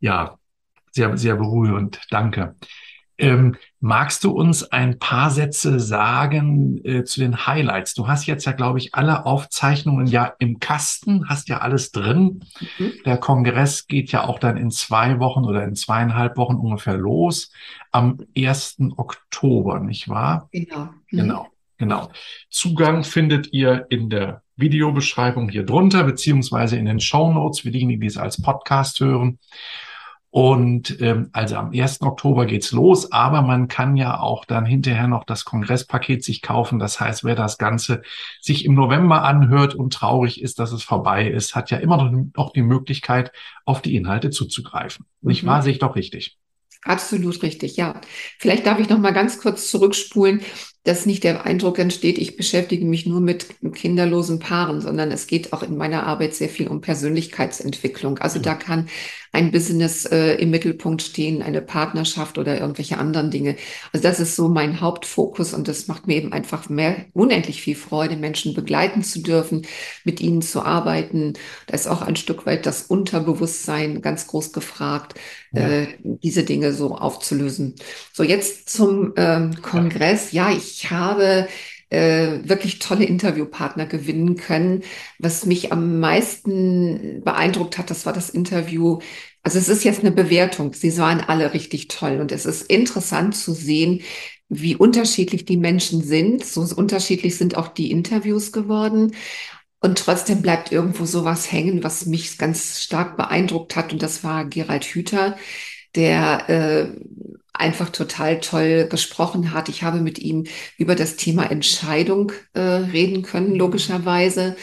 ja, 0.00 0.38
sehr 0.92 1.16
sehr 1.16 1.36
berührend. 1.36 2.00
Danke. 2.10 2.56
Ähm, 3.16 3.56
magst 3.80 4.24
du 4.24 4.32
uns 4.32 4.64
ein 4.64 4.98
paar 4.98 5.30
Sätze 5.30 5.78
sagen 5.78 6.80
äh, 6.84 7.04
zu 7.04 7.20
den 7.20 7.46
Highlights? 7.46 7.94
Du 7.94 8.08
hast 8.08 8.26
jetzt 8.26 8.44
ja, 8.44 8.52
glaube 8.52 8.78
ich, 8.78 8.94
alle 8.94 9.24
Aufzeichnungen 9.24 10.06
ja 10.06 10.34
im 10.38 10.58
Kasten, 10.58 11.28
hast 11.28 11.48
ja 11.48 11.58
alles 11.58 11.92
drin. 11.92 12.44
Mhm. 12.78 12.92
Der 13.04 13.18
Kongress 13.18 13.86
geht 13.86 14.10
ja 14.10 14.24
auch 14.24 14.38
dann 14.38 14.56
in 14.56 14.70
zwei 14.70 15.20
Wochen 15.20 15.44
oder 15.44 15.64
in 15.64 15.76
zweieinhalb 15.76 16.36
Wochen 16.36 16.56
ungefähr 16.56 16.96
los, 16.96 17.52
am 17.92 18.18
1. 18.36 18.78
Oktober, 18.96 19.78
nicht 19.78 20.08
wahr? 20.08 20.48
Genau. 20.50 20.84
Mhm. 21.10 21.18
Genau, 21.18 21.48
genau. 21.78 22.10
Zugang 22.50 23.04
findet 23.04 23.52
ihr 23.52 23.86
in 23.90 24.10
der 24.10 24.42
Videobeschreibung 24.56 25.48
hier 25.48 25.64
drunter, 25.64 26.04
beziehungsweise 26.04 26.76
in 26.76 26.86
den 26.86 27.00
Show 27.00 27.32
Notes 27.32 27.60
für 27.60 27.70
diejenigen, 27.70 28.00
die 28.00 28.06
es 28.06 28.16
als 28.16 28.40
Podcast 28.40 29.00
hören. 29.00 29.38
Und 30.34 31.00
ähm, 31.00 31.28
also 31.30 31.54
am 31.54 31.70
1. 31.70 32.02
Oktober 32.02 32.44
geht's 32.44 32.72
los, 32.72 33.12
aber 33.12 33.40
man 33.40 33.68
kann 33.68 33.96
ja 33.96 34.18
auch 34.18 34.44
dann 34.44 34.66
hinterher 34.66 35.06
noch 35.06 35.22
das 35.22 35.44
Kongresspaket 35.44 36.24
sich 36.24 36.42
kaufen. 36.42 36.80
Das 36.80 36.98
heißt, 36.98 37.22
wer 37.22 37.36
das 37.36 37.56
Ganze 37.56 38.02
sich 38.40 38.64
im 38.64 38.74
November 38.74 39.22
anhört 39.22 39.76
und 39.76 39.92
traurig 39.92 40.42
ist, 40.42 40.58
dass 40.58 40.72
es 40.72 40.82
vorbei 40.82 41.28
ist, 41.28 41.54
hat 41.54 41.70
ja 41.70 41.78
immer 41.78 42.10
noch 42.36 42.52
die 42.52 42.62
Möglichkeit, 42.62 43.30
auf 43.64 43.80
die 43.80 43.94
Inhalte 43.94 44.30
zuzugreifen. 44.30 45.06
Mhm. 45.20 45.28
Nicht 45.28 45.46
wahr? 45.46 45.62
Sehe 45.62 45.70
ich 45.70 45.78
doch 45.78 45.94
richtig. 45.94 46.36
Absolut 46.82 47.40
richtig, 47.44 47.76
ja. 47.76 48.00
Vielleicht 48.40 48.66
darf 48.66 48.80
ich 48.80 48.88
noch 48.88 48.98
mal 48.98 49.12
ganz 49.12 49.38
kurz 49.40 49.70
zurückspulen 49.70 50.42
dass 50.84 51.06
nicht 51.06 51.24
der 51.24 51.44
Eindruck 51.46 51.78
entsteht, 51.78 52.18
ich 52.18 52.36
beschäftige 52.36 52.84
mich 52.84 53.06
nur 53.06 53.20
mit 53.20 53.46
kinderlosen 53.74 54.38
Paaren, 54.38 54.82
sondern 54.82 55.10
es 55.10 55.26
geht 55.26 55.52
auch 55.52 55.62
in 55.62 55.76
meiner 55.76 56.06
Arbeit 56.06 56.34
sehr 56.34 56.50
viel 56.50 56.68
um 56.68 56.82
Persönlichkeitsentwicklung. 56.82 58.18
Also 58.18 58.38
da 58.38 58.54
kann 58.54 58.88
ein 59.32 59.50
Business 59.50 60.04
äh, 60.04 60.34
im 60.34 60.50
Mittelpunkt 60.50 61.02
stehen, 61.02 61.42
eine 61.42 61.60
Partnerschaft 61.60 62.38
oder 62.38 62.60
irgendwelche 62.60 62.98
anderen 62.98 63.30
Dinge. 63.30 63.56
Also 63.92 64.02
das 64.02 64.20
ist 64.20 64.36
so 64.36 64.48
mein 64.48 64.80
Hauptfokus 64.80 65.54
und 65.54 65.66
das 65.66 65.88
macht 65.88 66.06
mir 66.06 66.16
eben 66.16 66.32
einfach 66.32 66.68
mehr, 66.68 67.06
unendlich 67.14 67.60
viel 67.60 67.74
Freude, 67.74 68.16
Menschen 68.16 68.54
begleiten 68.54 69.02
zu 69.02 69.20
dürfen, 69.20 69.66
mit 70.04 70.20
ihnen 70.20 70.40
zu 70.40 70.62
arbeiten. 70.62 71.32
Da 71.66 71.74
ist 71.74 71.88
auch 71.88 72.02
ein 72.02 72.16
Stück 72.16 72.46
weit 72.46 72.64
das 72.64 72.82
Unterbewusstsein 72.82 74.02
ganz 74.02 74.28
groß 74.28 74.52
gefragt, 74.52 75.18
ja. 75.52 75.68
äh, 75.68 75.86
diese 76.02 76.44
Dinge 76.44 76.72
so 76.72 76.94
aufzulösen. 76.94 77.74
So, 78.12 78.22
jetzt 78.22 78.68
zum 78.68 79.14
ähm, 79.16 79.60
Kongress. 79.62 80.30
Ja, 80.30 80.52
ich 80.52 80.73
ich 80.74 80.90
habe 80.90 81.48
äh, 81.90 82.40
wirklich 82.48 82.78
tolle 82.80 83.04
Interviewpartner 83.04 83.86
gewinnen 83.86 84.36
können. 84.36 84.82
Was 85.18 85.46
mich 85.46 85.72
am 85.72 86.00
meisten 86.00 87.22
beeindruckt 87.24 87.78
hat, 87.78 87.90
das 87.90 88.06
war 88.06 88.12
das 88.12 88.30
Interview. 88.30 88.98
Also 89.42 89.58
es 89.58 89.68
ist 89.68 89.84
jetzt 89.84 90.00
eine 90.00 90.10
Bewertung. 90.10 90.72
Sie 90.72 90.96
waren 90.98 91.20
alle 91.20 91.54
richtig 91.54 91.88
toll 91.88 92.20
und 92.20 92.32
es 92.32 92.46
ist 92.46 92.62
interessant 92.62 93.36
zu 93.36 93.52
sehen, 93.52 94.02
wie 94.48 94.76
unterschiedlich 94.76 95.44
die 95.44 95.56
Menschen 95.56 96.02
sind. 96.02 96.44
So 96.44 96.62
unterschiedlich 96.74 97.36
sind 97.36 97.56
auch 97.56 97.68
die 97.68 97.90
Interviews 97.90 98.52
geworden. 98.52 99.14
Und 99.80 99.98
trotzdem 99.98 100.40
bleibt 100.42 100.72
irgendwo 100.72 101.04
sowas 101.04 101.52
hängen, 101.52 101.84
was 101.84 102.06
mich 102.06 102.38
ganz 102.38 102.80
stark 102.82 103.16
beeindruckt 103.18 103.76
hat. 103.76 103.92
Und 103.92 104.02
das 104.02 104.24
war 104.24 104.46
Gerald 104.46 104.84
Hüther, 104.84 105.36
der 105.96 106.48
äh, 106.48 106.86
einfach 107.54 107.90
total 107.90 108.40
toll 108.40 108.88
gesprochen 108.90 109.54
hat. 109.54 109.68
Ich 109.68 109.82
habe 109.82 110.00
mit 110.00 110.18
ihm 110.18 110.44
über 110.76 110.94
das 110.94 111.16
Thema 111.16 111.50
Entscheidung 111.50 112.32
äh, 112.52 112.60
reden 112.60 113.22
können, 113.22 113.54
logischerweise. 113.54 114.56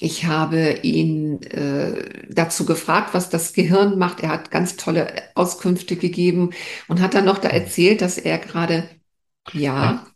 Ich 0.00 0.24
habe 0.24 0.80
ihn 0.82 1.42
äh, 1.42 2.24
dazu 2.28 2.66
gefragt, 2.66 3.10
was 3.12 3.30
das 3.30 3.52
Gehirn 3.52 3.98
macht. 3.98 4.20
Er 4.20 4.30
hat 4.30 4.50
ganz 4.50 4.76
tolle 4.76 5.12
Auskünfte 5.34 5.96
gegeben 5.96 6.50
und 6.88 7.00
hat 7.00 7.14
dann 7.14 7.26
noch 7.26 7.38
da 7.38 7.48
erzählt, 7.48 8.00
dass 8.00 8.18
er 8.18 8.38
gerade 8.38 8.88
ja. 9.52 10.06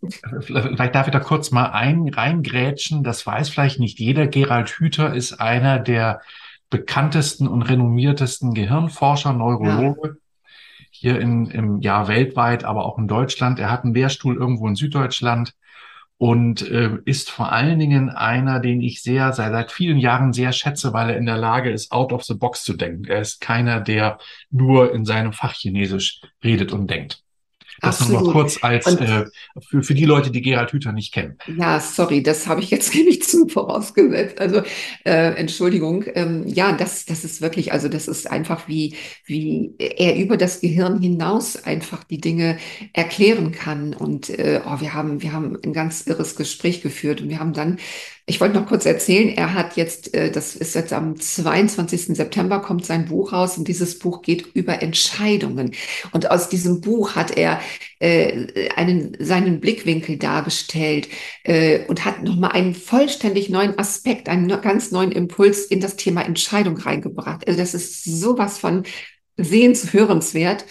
Vielleicht 0.41 0.95
darf 0.95 1.07
ich 1.07 1.13
da 1.13 1.21
kurz 1.21 1.51
mal 1.51 1.67
ein, 1.67 2.09
reingrätschen. 2.09 3.05
Das 3.05 3.27
weiß 3.27 3.51
vielleicht 3.51 3.79
nicht 3.79 3.99
jeder. 3.99 4.27
Gerald 4.27 4.71
Hüther 4.71 5.15
ist 5.15 5.35
einer 5.35 5.79
der 5.79 6.23
bekanntesten 6.71 7.47
und 7.47 7.61
renommiertesten 7.61 8.55
Gehirnforscher, 8.55 9.35
Neurologe. 9.35 10.09
Ja 10.09 10.15
hier 10.99 11.21
in, 11.21 11.47
im 11.47 11.81
Jahr 11.81 12.09
weltweit, 12.09 12.65
aber 12.65 12.85
auch 12.85 12.99
in 12.99 13.09
Deutschland. 13.09 13.59
Er 13.59 13.71
hat 13.71 13.85
einen 13.85 13.95
Lehrstuhl 13.95 14.37
irgendwo 14.37 14.69
in 14.69 14.75
Süddeutschland 14.75 15.55
und 16.19 16.69
äh, 16.69 16.99
ist 17.05 17.31
vor 17.31 17.53
allen 17.53 17.79
Dingen 17.79 18.11
einer, 18.11 18.59
den 18.59 18.81
ich 18.81 19.03
sehr 19.03 19.33
seit, 19.33 19.53
seit 19.53 19.71
vielen 19.73 19.99
Jahren 19.99 20.33
sehr 20.33 20.53
schätze, 20.53 20.93
weil 20.93 21.11
er 21.11 21.17
in 21.17 21.27
der 21.27 21.39
Lage 21.39 21.71
ist, 21.71 21.93
out 21.93 22.13
of 22.13 22.25
the 22.25 22.35
box 22.35 22.65
zu 22.65 22.75
denken. 22.75 23.05
Er 23.05 23.21
ist 23.21 23.41
keiner, 23.41 23.81
der 23.81 24.19
nur 24.51 24.93
in 24.93 25.05
seinem 25.05 25.33
Fach 25.33 25.55
Chinesisch 25.55 26.21
redet 26.43 26.73
und 26.73 26.91
denkt. 26.91 27.23
Das 27.81 28.01
Absolut. 28.01 28.25
noch 28.25 28.33
kurz 28.33 28.59
als 28.63 28.87
äh, 28.87 29.25
für, 29.61 29.83
für 29.83 29.95
die 29.95 30.05
Leute, 30.05 30.31
die 30.31 30.43
Gerald 30.43 30.73
Hüther 30.73 30.93
nicht 30.93 31.13
kennen. 31.13 31.37
Ja, 31.57 31.79
sorry, 31.79 32.23
das 32.23 32.47
habe 32.49 32.61
ich 32.61 32.71
jetzt 32.71 32.95
nicht 32.95 33.25
zu 33.25 33.49
vorausgesetzt. 33.49 34.41
Also 34.41 34.63
äh, 35.05 35.35
Entschuldigung. 35.35 36.05
Ähm, 36.15 36.45
ja, 36.47 36.73
das, 36.73 37.05
das 37.05 37.25
ist 37.25 37.41
wirklich, 37.41 37.73
also 37.73 37.89
das 37.89 38.09
ist 38.09 38.31
einfach 38.31 38.67
wie, 38.69 38.97
wie 39.25 39.75
er 39.79 40.17
über 40.17 40.37
das 40.37 40.61
Gehirn 40.61 41.01
hinaus 41.01 41.63
einfach 41.65 42.03
die 42.05 42.21
Dinge 42.21 42.59
erklären 42.93 43.53
kann. 43.53 43.95
Und 43.95 44.29
äh, 44.31 44.61
oh, 44.67 44.81
wir 44.81 44.95
haben, 44.95 45.23
wir 45.23 45.33
haben 45.33 45.57
ein 45.65 45.73
ganz 45.73 46.07
irres 46.07 46.35
Gespräch 46.35 46.83
geführt 46.83 47.21
und 47.21 47.29
wir 47.29 47.39
haben 47.39 47.53
dann 47.53 47.79
ich 48.29 48.41
wollte 48.41 48.59
noch 48.59 48.67
kurz 48.67 48.85
erzählen, 48.85 49.31
er 49.31 49.55
hat 49.55 49.77
jetzt, 49.77 50.15
äh, 50.15 50.31
das 50.31 50.55
ist 50.55 50.75
jetzt 50.75 50.93
am 50.93 51.19
22. 51.19 52.17
September 52.17 52.61
kommt 52.61 52.85
sein 52.85 53.07
Buch 53.07 53.33
raus 53.33 53.57
und 53.57 53.67
dieses 53.67 53.99
Buch 53.99 54.21
geht 54.23 54.55
über 54.55 54.83
Entscheidungen. 54.83 55.73
Und 56.13 56.31
aus 56.31 56.51
diesem 56.51 56.83
Buch 56.83 57.17
hat 57.17 57.37
er 57.37 57.59
äh, 58.01 58.69
einen, 58.77 59.17
seinen 59.19 59.61
Blickwinkel 59.61 60.19
dargestellt 60.19 61.09
äh, 61.45 61.87
und 61.87 62.05
hat 62.05 62.23
nochmal 62.23 62.53
einen 62.53 62.75
vollständig 62.75 63.49
neuen 63.49 63.79
Aspekt, 63.79 64.29
einen 64.29 64.49
ganz 64.61 64.91
neuen 64.91 65.11
Impuls 65.11 65.65
in 65.65 65.81
das 65.81 65.97
Thema 65.97 66.23
Entscheidung 66.23 66.77
reingebracht. 66.77 67.49
Also 67.49 67.59
das 67.59 67.73
ist 67.73 68.05
sowas 68.05 68.59
von 68.59 68.85
sehenswert. 69.39 70.67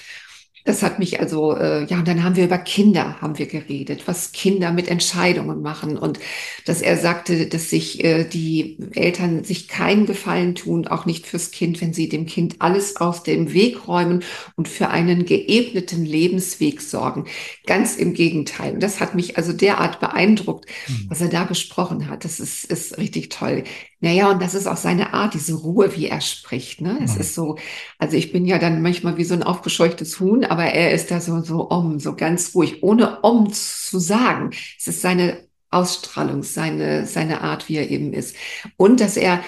Das 0.68 0.84
hat 0.84 1.00
mich 1.00 1.22
also, 1.22 1.56
äh, 1.56 1.86
ja, 1.86 2.00
und 2.00 2.10
dann 2.10 2.24
haben 2.24 2.36
wir 2.36 2.44
über 2.44 2.58
Kinder 2.58 3.22
haben 3.22 3.38
wir 3.38 3.46
geredet, 3.46 4.06
was 4.06 4.34
Kinder 4.34 4.74
mit 4.74 4.90
Entscheidungen 4.90 5.62
machen 5.62 5.98
und 5.98 6.20
dass 6.66 6.82
er 6.82 6.98
sagte, 6.98 7.48
dass 7.48 7.70
sich 7.70 8.04
äh, 8.04 8.26
die 8.26 8.78
Eltern 8.94 9.46
sich 9.46 9.70
keinen 9.70 10.06
Gefallen 10.06 10.56
tun, 10.56 10.86
auch 10.86 11.06
nicht 11.06 11.26
fürs 11.26 11.52
Kind, 11.52 11.80
wenn 11.80 11.94
sie 11.94 12.10
dem 12.10 12.26
Kind 12.26 12.58
alles 12.60 12.98
aus 12.98 13.24
dem 13.24 13.54
Weg 13.54 13.88
räumen 13.88 14.26
und 14.58 14.68
für 14.68 14.90
einen 14.90 15.26
geebneten 15.26 16.06
Lebensweg 16.06 16.82
sorgen. 16.82 17.28
Ganz 17.66 17.96
im 17.96 18.14
Gegenteil. 18.14 18.74
Und 18.74 18.84
das 18.84 19.00
hat 19.00 19.16
mich 19.16 19.38
also 19.38 19.54
derart 19.54 20.02
beeindruckt, 20.02 20.66
mhm. 20.90 21.06
was 21.08 21.22
er 21.22 21.30
da 21.30 21.46
gesprochen 21.46 22.10
hat. 22.10 22.26
Das 22.26 22.42
ist, 22.42 22.66
ist 22.66 22.98
richtig 22.98 23.30
toll. 23.30 23.64
Naja, 24.00 24.30
und 24.30 24.42
das 24.42 24.54
ist 24.54 24.68
auch 24.68 24.77
seine 24.77 25.13
Art, 25.13 25.34
diese 25.34 25.56
Ruhe, 25.56 25.96
wie 25.96 26.08
er 26.08 26.22
spricht. 26.22 26.82
Ne? 26.82 27.00
Es 27.04 27.16
mhm. 27.16 27.22
ist 27.22 27.34
so, 27.34 27.58
also 27.98 28.16
ich 28.16 28.32
bin 28.32 28.46
ja 28.46 28.60
dann 28.60 28.82
manchmal 28.82 29.18
wie 29.18 29.24
so 29.24 29.34
ein 29.34 29.44
aufgescheuchtes 29.44 30.20
Huhn, 30.20 30.46
aber 30.46 30.66
er 30.66 30.92
ist 30.92 31.10
da 31.10 31.20
so, 31.20 31.42
so 31.42 31.72
om, 31.72 32.00
so 32.00 32.16
ganz 32.16 32.54
ruhig, 32.54 32.84
ohne 32.84 33.24
om 33.24 33.51
zu 33.51 33.98
sagen. 34.00 34.51
Es 34.77 34.88
ist 34.88 35.01
seine 35.01 35.48
Ausstrahlung, 35.72 36.44
seine, 36.44 37.08
seine 37.08 37.42
Art, 37.42 37.70
wie 37.70 37.77
er 37.77 37.89
eben 37.89 38.13
ist. 38.13 38.36
Und 38.77 39.00
dass 39.00 39.18
er 39.18 39.44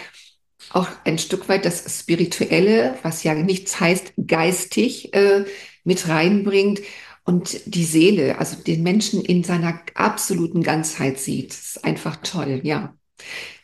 auch 0.72 0.88
ein 1.06 1.18
Stück 1.20 1.48
weit 1.50 1.66
das 1.66 2.00
Spirituelle, 2.00 2.98
was 3.04 3.24
ja 3.24 3.36
nichts 3.36 3.80
heißt, 3.80 4.14
geistig 4.28 5.14
äh, 5.14 5.46
mit 5.84 6.08
reinbringt 6.08 6.82
und 7.24 7.62
die 7.66 7.84
Seele, 7.86 8.40
also 8.40 8.62
den 8.62 8.84
Menschen 8.84 9.24
in 9.24 9.44
seiner 9.44 9.82
absoluten 9.96 10.64
Ganzheit 10.64 11.20
sieht. 11.20 11.52
Das 11.52 11.76
ist 11.76 11.86
einfach 11.86 12.18
toll, 12.18 12.62
ja. 12.64 12.96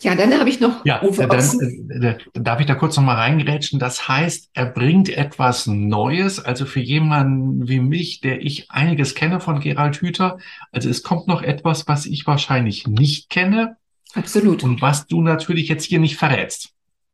Ja, 0.02 0.16
dann 0.16 0.38
habe 0.40 0.50
ich 0.50 0.60
noch 0.60 0.86
ja, 0.86 1.02
Uwe 1.02 1.28
dann, 1.28 1.60
äh, 1.90 2.18
dann 2.34 2.44
darf 2.44 2.60
ich 2.60 2.66
da 2.66 2.76
kurz 2.76 2.96
noch 2.98 3.04
mal 3.04 3.16
reingerätschen. 3.16 3.80
Das 3.80 4.08
heißt, 4.08 4.50
er 4.54 4.66
bringt 4.66 5.10
etwas 5.10 5.68
Neues, 5.68 6.40
also 6.40 6.66
für 6.66 6.80
jemanden 6.82 7.68
wie 7.68 7.80
mich, 7.80 8.22
der 8.22 8.42
ich 8.42 8.70
einiges 8.70 9.16
kenne 9.16 9.40
von 9.40 9.60
Gerald 9.60 9.98
Hüther. 9.98 10.38
Also 10.72 10.90
es 10.90 11.02
kommt 11.02 11.28
noch 11.28 11.42
etwas, 11.42 11.88
was 11.88 12.06
ich 12.06 12.28
wahrscheinlich 12.28 12.88
nicht 12.88 13.30
kenne. 13.30 13.78
Absolut. 14.14 14.64
Und 14.64 14.82
was 14.82 15.08
du 15.08 15.22
natürlich 15.22 15.68
jetzt 15.68 15.86
hier 15.86 16.00
nicht 16.00 16.18
verrätst. 16.18 16.70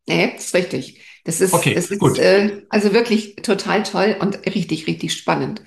Nee, 0.07 0.33
das 0.35 0.45
ist 0.45 0.55
richtig. 0.55 1.01
Das 1.23 1.39
ist, 1.39 1.53
okay, 1.53 1.75
das 1.75 1.91
ist 1.91 1.99
gut. 1.99 2.17
Äh, 2.17 2.63
also 2.69 2.93
wirklich 2.93 3.35
total 3.37 3.83
toll 3.83 4.15
und 4.19 4.45
richtig, 4.45 4.87
richtig 4.87 5.13
spannend. 5.13 5.61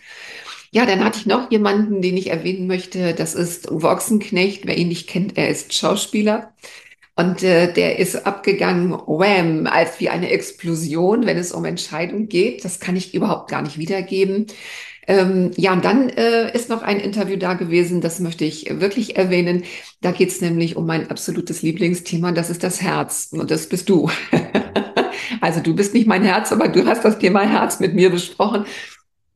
Ja, 0.74 0.86
dann 0.86 1.04
hatte 1.04 1.20
ich 1.20 1.26
noch 1.26 1.52
jemanden, 1.52 2.02
den 2.02 2.16
ich 2.16 2.30
erwähnen 2.30 2.66
möchte. 2.66 3.14
Das 3.14 3.36
ist 3.36 3.70
Uwe 3.70 3.88
Ochsenknecht. 3.88 4.66
Wer 4.66 4.76
ihn 4.76 4.88
nicht 4.88 5.08
kennt, 5.08 5.38
er 5.38 5.48
ist 5.48 5.72
Schauspieler. 5.72 6.52
Und 7.14 7.44
äh, 7.44 7.72
der 7.72 8.00
ist 8.00 8.26
abgegangen, 8.26 8.90
wham, 9.06 9.68
als 9.68 10.00
wie 10.00 10.08
eine 10.08 10.30
Explosion, 10.30 11.26
wenn 11.26 11.38
es 11.38 11.52
um 11.52 11.64
Entscheidungen 11.64 12.28
geht. 12.28 12.64
Das 12.64 12.80
kann 12.80 12.96
ich 12.96 13.14
überhaupt 13.14 13.48
gar 13.50 13.62
nicht 13.62 13.78
wiedergeben. 13.78 14.48
Ähm, 15.06 15.52
ja, 15.56 15.72
und 15.74 15.84
dann 15.84 16.08
äh, 16.08 16.52
ist 16.56 16.70
noch 16.70 16.82
ein 16.82 16.98
Interview 16.98 17.36
da 17.36 17.54
gewesen, 17.54 18.00
das 18.00 18.18
möchte 18.18 18.44
ich 18.44 18.66
wirklich 18.80 19.16
erwähnen. 19.16 19.62
Da 20.00 20.10
geht 20.10 20.30
es 20.30 20.40
nämlich 20.40 20.74
um 20.76 20.86
mein 20.86 21.08
absolutes 21.08 21.62
Lieblingsthema, 21.62 22.32
das 22.32 22.50
ist 22.50 22.64
das 22.64 22.82
Herz. 22.82 23.28
Und 23.30 23.48
das 23.52 23.68
bist 23.68 23.88
du. 23.88 24.10
also 25.40 25.60
du 25.60 25.76
bist 25.76 25.94
nicht 25.94 26.08
mein 26.08 26.24
Herz, 26.24 26.50
aber 26.50 26.66
du 26.66 26.84
hast 26.84 27.04
das 27.04 27.20
Thema 27.20 27.42
Herz 27.42 27.78
mit 27.78 27.94
mir 27.94 28.10
besprochen. 28.10 28.66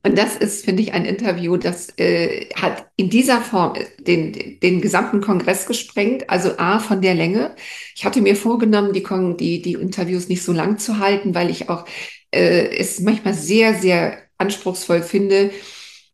Und 0.05 0.17
das 0.17 0.37
ist, 0.37 0.65
finde 0.65 0.83
ich, 0.83 0.93
ein 0.93 1.05
Interview, 1.05 1.57
das 1.57 1.89
äh, 1.99 2.47
hat 2.55 2.89
in 2.97 3.11
dieser 3.11 3.41
Form 3.41 3.75
den, 3.99 4.59
den 4.61 4.81
gesamten 4.81 5.21
Kongress 5.21 5.67
gesprengt. 5.67 6.31
Also 6.31 6.57
A, 6.57 6.79
von 6.79 7.03
der 7.03 7.15
Länge. 7.15 7.55
Ich 7.97 8.05
hatte 8.05 8.21
mir 8.21 8.37
vorgenommen, 8.37 8.93
die, 8.93 9.03
die, 9.37 9.63
die 9.63 9.73
Interviews 9.75 10.29
nicht 10.29 10.43
so 10.45 10.53
lang 10.53 10.79
zu 10.79 10.99
halten, 10.99 11.35
weil 11.35 11.51
ich 11.51 11.69
auch 11.69 11.85
äh, 12.31 12.77
es 12.77 13.01
manchmal 13.01 13.35
sehr, 13.35 13.75
sehr 13.75 14.19
anspruchsvoll 14.39 15.03
finde, 15.03 15.51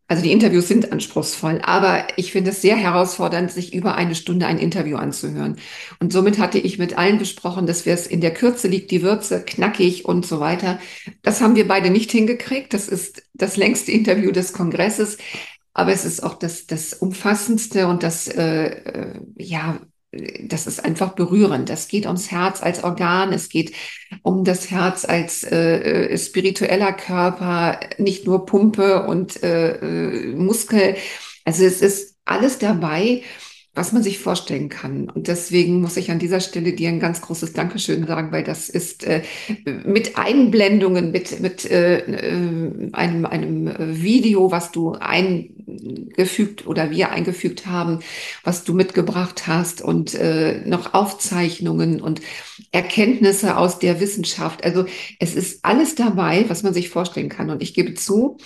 also 0.07 0.23
die 0.23 0.33
Interviews 0.33 0.69
sind 0.69 0.93
anspruchsvoll, 0.93 1.61
aber 1.63 2.07
ich 2.17 2.31
finde 2.31 2.51
es 2.51 2.61
sehr 2.61 2.77
herausfordernd, 2.77 3.51
sich 3.51 3.73
über 3.75 3.95
eine 3.95 4.15
Stunde 4.15 4.47
ein 4.47 4.59
Interview 4.59 4.99
anzuhören. 4.99 5.57
Und 5.99 6.13
somit 6.13 6.39
hatte 6.39 6.59
ich 6.59 6.79
mit 6.79 6.99
allen 6.99 7.19
besprochen, 7.19 7.67
dass 7.67 7.87
wir 7.87 7.95
es 7.95 8.07
in 8.07 8.21
der 8.21 8.35
Kürze 8.35 8.69
liegt, 8.69 8.91
die 8.91 9.03
Würze 9.03 9.43
knackig 9.43 10.05
und 10.05 10.27
so 10.27 10.41
weiter. 10.41 10.79
Das 11.23 11.41
haben 11.41 11.57
wir 11.57 11.67
beide 11.67 11.89
nicht 11.89 12.13
hingekriegt. 12.13 12.75
Das 12.75 12.87
ist 12.87 13.24
das 13.35 13.57
längste 13.57 13.93
Interview 13.93 14.33
des 14.33 14.53
Kongresses. 14.53 15.19
Aber 15.73 15.93
es 15.93 16.05
ist 16.05 16.23
auch 16.23 16.35
das, 16.35 16.67
das 16.67 16.95
umfassendste 16.95 17.89
und 17.89 18.03
das, 18.03 18.29
äh, 18.29 18.67
äh 18.67 19.21
ja, 19.37 19.81
das 20.43 20.67
ist 20.67 20.85
einfach 20.85 21.15
berührend. 21.15 21.69
Das 21.69 21.89
geht 21.89 22.07
ums 22.07 22.31
Herz 22.31 22.63
als 22.63 22.85
Organ, 22.85 23.33
es 23.33 23.49
geht 23.49 23.73
um 24.23 24.45
das 24.45 24.71
Herz 24.71 25.05
als 25.05 25.43
äh, 25.43 26.13
äh, 26.13 26.19
spiritueller 26.19 26.93
Körper, 26.93 27.81
nicht 27.99 28.27
nur 28.27 28.47
Pumpe 28.47 29.05
und 29.07 29.43
äh, 29.43 29.77
äh, 29.77 30.35
Muskel. 30.35 30.97
Also 31.45 31.65
es 31.65 31.83
ist 31.83 32.17
alles 32.25 32.59
dabei, 32.59 33.23
was 33.75 33.93
man 33.93 34.03
sich 34.03 34.19
vorstellen 34.19 34.69
kann. 34.69 35.11
Und 35.11 35.27
deswegen 35.27 35.81
muss 35.81 35.97
ich 35.97 36.11
an 36.11 36.21
dieser 36.21 36.41
Stelle 36.41 36.73
dir 36.75 36.89
ein 36.89 37.01
ganz 37.01 37.21
großes 37.21 37.55
Dankeschön 37.55 38.07
sagen, 38.07 38.31
weil 38.31 38.45
das 38.45 38.69
ist 38.69 39.05
äh, 39.05 39.23
mit 39.85 40.17
Einblendungen, 40.17 41.11
mit, 41.11 41.41
mit 41.41 41.69
äh, 41.69 41.99
äh 41.99 42.91
einem, 42.93 43.27
einem 43.27 43.75
Video, 44.01 44.53
was 44.53 44.71
du 44.71 44.93
eingefügt 44.93 46.67
oder 46.67 46.91
wir 46.91 47.11
eingefügt 47.11 47.67
haben, 47.67 47.99
was 48.45 48.63
du 48.63 48.75
mitgebracht 48.75 49.49
hast 49.49 49.83
und 49.83 50.15
äh, 50.15 50.63
noch 50.65 50.95
Aufzeichnungen 50.95 52.01
und 52.01 52.21
Erkenntnisse 52.71 53.57
aus 53.57 53.81
der 53.81 54.01
Wissenschaft. 54.01 54.65
Also 54.65 54.87
es 55.19 55.35
ist 55.35 55.65
alles 55.65 55.97
dabei, 55.97 56.45
was 56.49 56.63
man 56.63 56.75
sich 56.75 56.91
vorstellen 56.91 57.29
kann. 57.29 57.51
Und 57.51 57.63
ich 57.63 57.75
gebe 57.75 57.95
zu, 57.95 58.39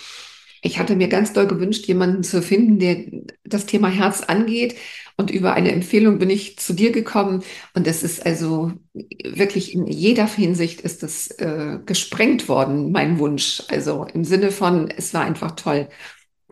ich 0.61 0.77
hatte 0.79 0.95
mir 0.95 1.07
ganz 1.07 1.33
doll 1.33 1.47
gewünscht, 1.47 1.85
jemanden 1.85 2.23
zu 2.23 2.41
finden, 2.41 2.79
der 2.79 3.05
das 3.45 3.65
Thema 3.65 3.87
Herz 3.89 4.21
angeht. 4.21 4.75
Und 5.19 5.31
über 5.31 5.51
eine 5.51 5.73
Empfehlung 5.73 6.17
bin 6.17 6.29
ich 6.29 6.57
zu 6.59 6.71
dir 6.71 6.93
gekommen. 6.93 7.43
Und 7.73 7.87
es 7.87 8.03
ist 8.03 8.25
also 8.25 8.71
wirklich 8.93 9.73
in 9.73 9.85
jeder 9.85 10.25
Hinsicht 10.25 10.79
ist 10.79 11.03
es 11.03 11.29
äh, 11.31 11.79
gesprengt 11.85 12.47
worden, 12.47 12.93
mein 12.93 13.19
Wunsch. 13.19 13.61
Also 13.67 14.05
im 14.13 14.23
Sinne 14.23 14.49
von, 14.49 14.89
es 14.89 15.13
war 15.13 15.23
einfach 15.23 15.51
toll. 15.51 15.89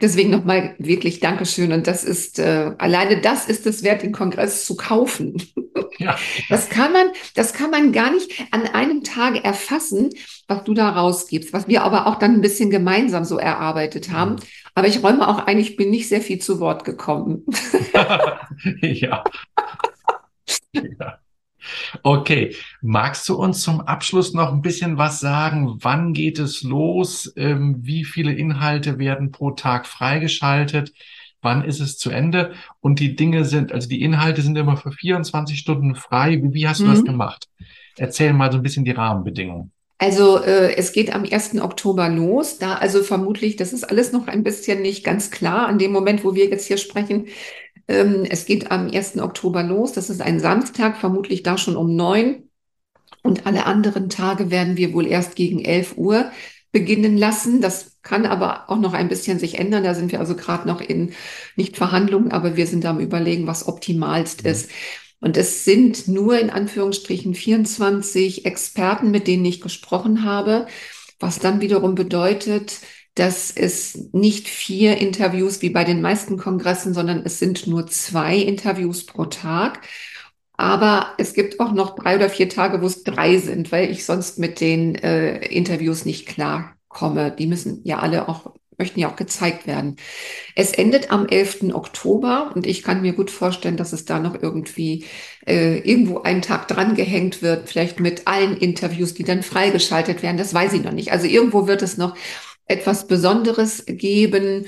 Deswegen 0.02 0.32
nochmal 0.32 0.76
wirklich 0.80 1.22
Dankeschön. 1.22 1.72
Und 1.72 1.88
das 1.88 2.04
ist, 2.04 2.40
äh, 2.40 2.74
alleine 2.78 3.22
das 3.22 3.48
ist 3.48 3.66
es 3.66 3.84
wert, 3.84 4.04
den 4.04 4.12
Kongress 4.12 4.66
zu 4.66 4.76
kaufen. 4.76 5.42
Ja. 6.00 6.16
Das 6.50 6.70
kann 6.70 6.94
man, 6.94 7.08
das 7.34 7.54
kann 7.54 7.72
man 7.72 7.92
gar 7.92 8.12
nicht 8.12 8.32
an 8.52 8.68
einem 8.68 9.04
Tag 9.04 9.44
erfassen, 9.44 10.12
was 10.48 10.64
du 10.64 10.76
da 10.76 10.90
rausgibst, 10.90 11.54
was 11.54 11.68
wir 11.68 11.84
aber 11.84 12.06
auch 12.06 12.20
dann 12.20 12.36
ein 12.36 12.42
bisschen 12.42 12.70
gemeinsam 12.70 13.26
so 13.26 13.40
erarbeitet 13.40 14.12
haben. 14.12 14.36
Aber 14.78 14.88
ich 14.88 15.02
räume 15.02 15.28
auch 15.28 15.40
ein, 15.40 15.58
ich 15.58 15.76
bin 15.76 15.90
nicht 15.90 16.08
sehr 16.08 16.22
viel 16.22 16.38
zu 16.38 16.60
Wort 16.60 16.86
gekommen. 16.86 17.44
ja. 18.84 19.24
ja. 20.72 21.20
Okay, 22.04 22.56
magst 22.84 23.28
du 23.28 23.34
uns 23.38 23.64
zum 23.64 23.82
Abschluss 23.82 24.36
noch 24.36 24.54
ein 24.54 24.62
bisschen 24.62 25.00
was 25.00 25.20
sagen? 25.20 25.80
Wann 25.82 26.14
geht 26.14 26.38
es 26.38 26.62
los? 26.62 27.34
Ähm, 27.38 27.78
wie 27.80 28.04
viele 28.04 28.34
Inhalte 28.34 29.00
werden 29.00 29.32
pro 29.32 29.50
Tag 29.50 29.88
freigeschaltet? 29.88 30.94
Wann 31.42 31.64
ist 31.64 31.80
es 31.80 31.98
zu 31.98 32.12
Ende? 32.12 32.54
Und 32.80 33.00
die 33.00 33.16
Dinge 33.16 33.46
sind, 33.46 33.72
also 33.72 33.90
die 33.90 34.04
Inhalte 34.04 34.44
sind 34.44 34.56
immer 34.60 34.78
für 34.78 34.92
24 34.92 35.58
Stunden 35.58 35.96
frei. 35.96 36.40
Wie, 36.44 36.54
wie 36.54 36.68
hast 36.68 36.82
du 36.82 36.86
mhm. 36.86 36.92
das 36.92 37.04
gemacht? 37.04 37.48
Erzähl 37.98 38.32
mal 38.32 38.52
so 38.52 38.60
ein 38.60 38.64
bisschen 38.64 38.86
die 38.86 38.92
Rahmenbedingungen. 38.92 39.72
Also 40.00 40.44
äh, 40.44 40.76
es 40.76 40.92
geht 40.92 41.14
am 41.14 41.24
1. 41.24 41.60
Oktober 41.62 42.08
los. 42.10 42.60
Da 42.60 42.76
also 42.76 43.04
vermutlich, 43.04 43.56
das 43.56 43.74
ist 43.74 43.84
alles 43.84 44.12
noch 44.12 44.28
ein 44.28 44.44
bisschen 44.44 44.82
nicht 44.82 45.04
ganz 45.04 45.32
klar 45.32 45.68
an 45.68 45.80
dem 45.80 45.92
Moment, 45.92 46.24
wo 46.24 46.36
wir 46.36 46.48
jetzt 46.48 46.68
hier 46.68 46.78
sprechen. 46.78 47.28
Ähm, 47.88 48.26
es 48.30 48.46
geht 48.46 48.70
am 48.72 48.90
1. 48.90 49.18
Oktober 49.20 49.64
los. 49.64 49.94
Das 49.94 50.10
ist 50.10 50.22
ein 50.22 50.40
Samstag, 50.40 50.98
vermutlich 50.98 51.44
da 51.44 51.58
schon 51.58 51.76
um 51.76 51.96
neun. 51.96 52.44
Und 53.24 53.46
alle 53.46 53.66
anderen 53.66 54.10
Tage 54.10 54.52
werden 54.52 54.78
wir 54.78 54.94
wohl 54.94 55.08
erst 55.08 55.36
gegen 55.36 55.64
11 55.64 55.98
Uhr 55.98 56.32
beginnen 56.72 57.18
lassen. 57.18 57.62
Das 57.62 57.98
kann 58.04 58.26
aber 58.26 58.70
auch 58.70 58.78
noch 58.78 58.94
ein 58.94 59.08
bisschen 59.10 59.40
sich 59.40 59.58
ändern. 59.58 59.84
Da 59.84 59.96
sind 59.96 60.12
wir 60.12 60.20
also 60.20 60.36
gerade 60.36 60.68
noch 60.68 60.80
in 60.82 61.14
nicht 61.56 61.76
Verhandlungen, 61.76 62.32
aber 62.32 62.56
wir 62.56 62.68
sind 62.68 62.86
am 62.86 63.00
Überlegen, 63.00 63.48
was 63.48 63.68
optimalst 63.68 64.44
mhm. 64.44 64.52
ist. 64.52 64.70
Und 65.20 65.38
es 65.38 65.66
sind 65.66 66.08
nur 66.08 66.40
in 66.40 66.50
Anführungsstrichen 66.50 67.34
24 67.34 68.46
Experten, 68.46 69.12
mit 69.12 69.28
denen 69.28 69.46
ich 69.46 69.62
gesprochen 69.62 70.24
habe, 70.24 70.68
was 71.20 71.40
dann 71.40 71.62
wiederum 71.62 71.96
bedeutet, 71.96 72.82
dass 73.16 73.52
es 73.52 74.10
nicht 74.14 74.48
vier 74.48 74.98
Interviews 74.98 75.62
wie 75.64 75.72
bei 75.72 75.84
den 75.84 76.02
meisten 76.02 76.38
Kongressen, 76.38 76.94
sondern 76.94 77.24
es 77.26 77.40
sind 77.40 77.66
nur 77.66 77.88
zwei 77.88 78.38
Interviews 78.38 79.06
pro 79.08 79.26
Tag. 79.26 79.82
Aber 80.54 81.14
es 81.18 81.34
gibt 81.34 81.60
auch 81.60 81.72
noch 81.72 81.96
drei 81.96 82.16
oder 82.16 82.30
vier 82.30 82.50
Tage, 82.50 82.82
wo 82.82 82.88
es 82.88 83.04
drei 83.04 83.38
sind, 83.38 83.72
weil 83.72 83.92
ich 83.92 84.06
sonst 84.06 84.40
mit 84.40 84.60
den 84.60 84.96
äh, 84.96 85.38
Interviews 85.48 86.06
nicht 86.06 86.28
klarkomme. 86.28 87.32
Die 87.32 87.48
müssen 87.48 87.82
ja 87.84 88.00
alle 88.00 88.28
auch, 88.28 88.56
möchten 88.78 89.00
ja 89.00 89.10
auch 89.10 89.16
gezeigt 89.16 89.66
werden. 89.66 89.96
Es 90.56 90.72
endet 90.72 91.12
am 91.12 91.28
11. 91.28 91.74
Oktober 91.74 92.52
und 92.56 92.68
ich 92.68 92.84
kann 92.84 93.02
mir 93.02 93.14
gut 93.14 93.32
vorstellen, 93.32 93.78
dass 93.78 93.94
es 93.94 94.06
da 94.06 94.20
noch 94.20 94.42
irgendwie 94.42 95.06
äh, 95.48 95.80
irgendwo 95.80 96.22
einen 96.22 96.42
Tag 96.42 96.68
dran 96.68 96.96
gehängt 96.96 97.42
wird, 97.42 97.70
vielleicht 97.70 98.00
mit 98.00 98.28
allen 98.28 98.56
Interviews, 98.56 99.14
die 99.14 99.24
dann 99.24 99.42
freigeschaltet 99.44 100.22
werden. 100.22 100.38
Das 100.38 100.54
weiß 100.54 100.74
ich 100.74 100.84
noch 100.84 100.92
nicht. 100.92 101.12
Also 101.12 101.26
irgendwo 101.26 101.68
wird 101.68 101.82
es 101.82 101.98
noch 101.98 102.16
etwas 102.68 103.08
Besonderes 103.08 103.84
geben. 103.88 104.68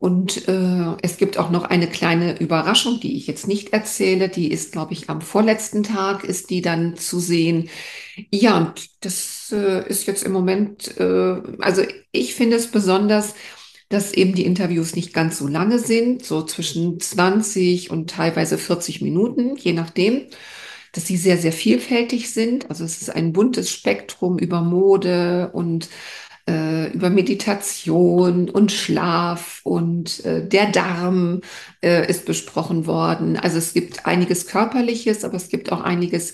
Und 0.00 0.48
äh, 0.48 0.96
es 1.02 1.18
gibt 1.18 1.36
auch 1.36 1.50
noch 1.50 1.64
eine 1.64 1.86
kleine 1.86 2.40
Überraschung, 2.40 3.00
die 3.00 3.18
ich 3.18 3.26
jetzt 3.26 3.46
nicht 3.46 3.74
erzähle. 3.74 4.30
Die 4.30 4.50
ist, 4.50 4.72
glaube 4.72 4.94
ich, 4.94 5.10
am 5.10 5.20
vorletzten 5.20 5.82
Tag 5.82 6.24
ist 6.24 6.48
die 6.48 6.62
dann 6.62 6.96
zu 6.96 7.20
sehen. 7.20 7.68
Ja, 8.30 8.56
und 8.56 9.04
das 9.04 9.52
äh, 9.54 9.86
ist 9.86 10.06
jetzt 10.06 10.24
im 10.24 10.32
Moment, 10.32 10.96
äh, 10.98 11.42
also 11.58 11.82
ich 12.12 12.34
finde 12.34 12.56
es 12.56 12.68
besonders, 12.68 13.34
dass 13.90 14.14
eben 14.14 14.34
die 14.34 14.46
Interviews 14.46 14.96
nicht 14.96 15.12
ganz 15.12 15.36
so 15.36 15.46
lange 15.46 15.78
sind, 15.78 16.24
so 16.24 16.42
zwischen 16.44 16.98
20 16.98 17.90
und 17.90 18.08
teilweise 18.08 18.56
40 18.56 19.02
Minuten, 19.02 19.56
je 19.56 19.74
nachdem, 19.74 20.28
dass 20.92 21.06
sie 21.06 21.18
sehr, 21.18 21.36
sehr 21.36 21.52
vielfältig 21.52 22.30
sind. 22.30 22.70
Also 22.70 22.84
es 22.84 23.02
ist 23.02 23.10
ein 23.10 23.34
buntes 23.34 23.70
Spektrum 23.70 24.38
über 24.38 24.62
Mode 24.62 25.50
und 25.52 25.90
über 26.92 27.10
Meditation 27.10 28.50
und 28.50 28.72
Schlaf 28.72 29.60
und 29.64 30.24
äh, 30.24 30.46
der 30.46 30.70
Darm 30.70 31.40
äh, 31.82 32.08
ist 32.08 32.26
besprochen 32.26 32.86
worden. 32.86 33.36
Also 33.36 33.58
es 33.58 33.72
gibt 33.74 34.06
einiges 34.06 34.46
Körperliches, 34.46 35.24
aber 35.24 35.36
es 35.36 35.48
gibt 35.48 35.72
auch 35.72 35.80
einiges, 35.82 36.32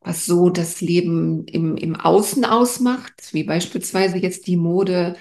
was 0.00 0.26
so 0.26 0.50
das 0.50 0.80
Leben 0.80 1.44
im, 1.46 1.76
im 1.76 1.96
Außen 1.96 2.44
ausmacht, 2.44 3.32
wie 3.32 3.44
beispielsweise 3.44 4.18
jetzt 4.18 4.46
die 4.46 4.56
Mode. 4.56 5.16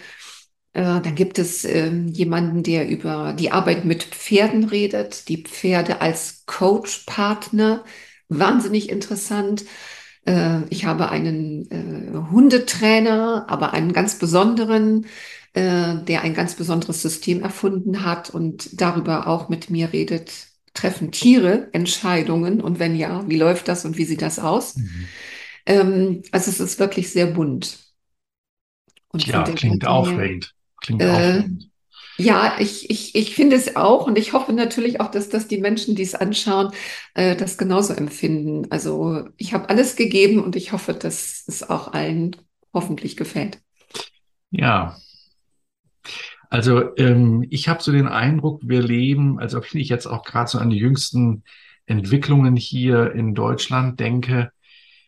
Äh, 0.74 1.02
dann 1.02 1.16
gibt 1.16 1.40
es 1.40 1.66
äh, 1.66 1.90
jemanden, 1.92 2.64
der 2.64 2.88
über 2.88 3.34
die 3.34 3.52
Arbeit 3.52 3.86
mit 3.86 4.04
Pferden 4.04 4.64
redet, 4.66 5.28
die 5.28 5.44
Pferde 5.44 6.02
als 6.02 6.44
Coach-Partner. 6.46 7.84
Wahnsinnig 8.30 8.90
interessant. 8.90 9.66
Äh, 10.28 10.64
ich 10.70 10.86
habe 10.86 11.10
einen 11.10 11.72
äh, 11.72 12.32
Hundetrainer, 12.32 13.46
aber 13.48 13.74
einen 13.74 13.94
ganz 13.94 14.20
besonderen, 14.20 15.06
äh, 15.54 15.96
der 16.04 16.22
ein 16.22 16.34
ganz 16.34 16.56
besonderes 16.56 17.02
System 17.02 17.42
erfunden 17.42 18.04
hat 18.04 18.30
und 18.30 18.80
darüber 18.80 19.28
auch 19.28 19.50
mit 19.50 19.70
mir 19.70 19.92
redet. 19.94 20.32
Treffen 20.74 21.12
Tiere 21.12 21.70
Entscheidungen 21.72 22.62
und 22.62 22.78
wenn 22.78 22.96
ja, 22.96 23.28
wie 23.28 23.38
läuft 23.38 23.68
das 23.68 23.84
und 23.84 23.98
wie 23.98 24.06
sieht 24.06 24.22
das 24.22 24.38
aus? 24.38 24.76
Mhm. 24.76 25.08
Ähm, 25.66 26.22
also 26.32 26.52
es 26.52 26.60
ist 26.60 26.80
wirklich 26.80 27.10
sehr 27.10 27.26
bunt. 27.26 27.80
Und 29.10 29.26
ja, 29.26 29.42
klingt 29.44 29.88
aufregend. 29.88 30.54
Klingt 30.82 31.02
äh, 31.02 31.10
aufregend. 31.10 31.70
Ja, 32.18 32.56
ich, 32.60 32.90
ich, 32.90 33.14
ich 33.14 33.36
finde 33.36 33.56
es 33.56 33.76
auch 33.76 34.08
und 34.08 34.18
ich 34.18 34.34
hoffe 34.34 34.52
natürlich 34.52 35.00
auch, 35.00 35.12
dass 35.12 35.30
das 35.30 35.48
die 35.48 35.60
Menschen, 35.60 35.96
die 35.96 36.02
es 36.02 36.16
anschauen, 36.16 36.72
äh, 37.14 37.36
das 37.36 37.58
genauso 37.58 37.94
empfinden. 37.94 38.68
Also 38.72 39.28
ich 39.38 39.54
habe 39.54 39.70
alles 39.70 39.96
gegeben 39.96 40.44
und 40.44 40.56
ich 40.56 40.72
hoffe, 40.72 40.94
dass 40.94 41.44
es 41.48 41.70
auch 41.70 41.94
allen 41.94 42.36
hoffentlich 42.74 43.18
gefällt. 43.18 43.60
Ja. 44.50 44.98
Also 46.50 46.96
ähm, 46.98 47.46
ich 47.50 47.68
habe 47.68 47.84
so 47.84 47.92
den 47.92 48.08
Eindruck, 48.08 48.62
wir 48.64 48.82
leben, 48.82 49.40
also 49.40 49.62
wenn 49.62 49.82
ich 49.82 49.90
jetzt 49.90 50.08
auch 50.08 50.24
gerade 50.24 50.50
so 50.50 50.58
an 50.58 50.70
die 50.70 50.78
jüngsten 50.78 51.44
Entwicklungen 51.86 52.56
hier 52.56 53.12
in 53.12 53.36
Deutschland 53.36 54.00
denke, 54.00 54.52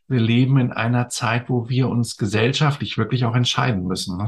wir 0.08 0.20
leben 0.20 0.58
in 0.58 0.72
einer 0.72 1.10
Zeit, 1.10 1.50
wo 1.50 1.70
wir 1.70 1.88
uns 1.88 2.18
gesellschaftlich 2.18 2.98
wirklich 2.98 3.26
auch 3.26 3.36
entscheiden 3.36 3.86
müssen. 3.86 4.18
Ne? 4.18 4.28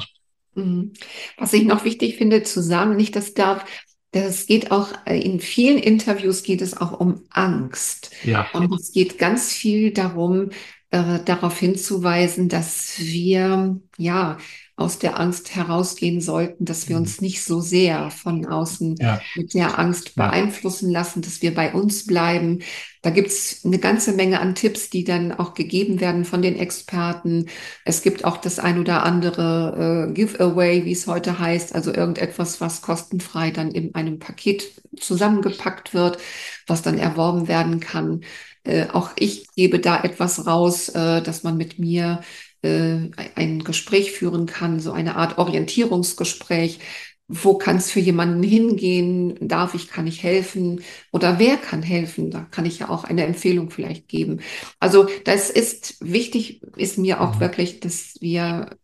Mhm. 0.55 0.93
Was 1.37 1.53
ich 1.53 1.63
noch 1.63 1.85
wichtig 1.85 2.17
finde 2.17 2.43
zu 2.43 2.61
sagen, 2.61 2.95
nicht 2.95 3.15
das 3.15 3.33
darf, 3.33 3.65
das 4.11 4.45
geht 4.45 4.71
auch 4.71 4.89
äh, 5.05 5.19
in 5.19 5.39
vielen 5.39 5.77
Interviews 5.77 6.43
geht 6.43 6.61
es 6.61 6.75
auch 6.75 6.99
um 6.99 7.23
Angst. 7.29 8.11
Ja. 8.23 8.47
Und 8.53 8.73
es 8.73 8.91
geht 8.91 9.17
ganz 9.17 9.51
viel 9.51 9.91
darum, 9.91 10.49
äh, 10.91 11.19
darauf 11.23 11.57
hinzuweisen, 11.57 12.49
dass 12.49 12.95
wir 12.99 13.79
ja 13.97 14.37
aus 14.81 14.99
der 14.99 15.19
Angst 15.19 15.55
herausgehen 15.55 16.19
sollten, 16.19 16.65
dass 16.65 16.89
wir 16.89 16.95
mhm. 16.95 17.03
uns 17.03 17.21
nicht 17.21 17.43
so 17.43 17.61
sehr 17.61 18.11
von 18.11 18.45
außen 18.45 18.95
ja. 18.99 19.21
mit 19.35 19.53
der 19.53 19.79
Angst 19.79 20.15
beeinflussen 20.15 20.91
lassen, 20.91 21.21
dass 21.21 21.41
wir 21.41 21.53
bei 21.53 21.73
uns 21.73 22.05
bleiben. 22.05 22.59
Da 23.01 23.09
gibt's 23.09 23.61
eine 23.63 23.79
ganze 23.79 24.13
Menge 24.13 24.39
an 24.39 24.53
Tipps, 24.53 24.89
die 24.89 25.03
dann 25.03 25.31
auch 25.31 25.53
gegeben 25.53 25.99
werden 25.99 26.25
von 26.25 26.41
den 26.41 26.57
Experten. 26.57 27.47
Es 27.85 28.01
gibt 28.01 28.25
auch 28.25 28.37
das 28.37 28.59
ein 28.59 28.79
oder 28.79 29.03
andere 29.03 30.07
äh, 30.09 30.13
Giveaway, 30.13 30.85
wie 30.85 30.91
es 30.91 31.07
heute 31.07 31.39
heißt, 31.39 31.73
also 31.73 31.93
irgendetwas, 31.93 32.61
was 32.61 32.81
kostenfrei 32.81 33.51
dann 33.51 33.71
in 33.71 33.95
einem 33.95 34.19
Paket 34.19 34.71
zusammengepackt 34.99 35.93
wird, 35.93 36.19
was 36.67 36.81
dann 36.81 36.97
erworben 36.97 37.47
werden 37.47 37.79
kann. 37.79 38.21
Äh, 38.63 38.87
auch 38.93 39.11
ich 39.15 39.47
gebe 39.55 39.79
da 39.79 40.03
etwas 40.03 40.45
raus, 40.45 40.89
äh, 40.89 41.21
dass 41.21 41.43
man 41.43 41.57
mit 41.57 41.79
mir 41.79 42.21
äh, 42.61 43.09
ein 43.35 43.63
Gespräch 43.63 44.11
führen 44.11 44.45
kann, 44.45 44.79
so 44.79 44.91
eine 44.91 45.15
Art 45.15 45.37
Orientierungsgespräch. 45.37 46.79
Wo 47.27 47.57
kann 47.57 47.77
es 47.77 47.89
für 47.89 48.01
jemanden 48.01 48.43
hingehen? 48.43 49.47
Darf 49.47 49.73
ich, 49.73 49.87
kann 49.87 50.05
ich 50.05 50.21
helfen? 50.21 50.81
Oder 51.11 51.39
wer 51.39 51.57
kann 51.57 51.81
helfen? 51.81 52.29
Da 52.29 52.41
kann 52.41 52.65
ich 52.65 52.79
ja 52.79 52.89
auch 52.89 53.03
eine 53.03 53.25
Empfehlung 53.25 53.69
vielleicht 53.69 54.09
geben. 54.09 54.41
Also 54.79 55.07
das 55.23 55.49
ist 55.49 55.95
wichtig, 56.01 56.61
ist 56.75 56.97
mir 56.97 57.21
auch 57.21 57.35
mhm. 57.35 57.39
wirklich, 57.39 57.79
dass 57.79 58.15
wir 58.19 58.75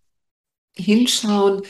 hinschauen, 0.76 1.62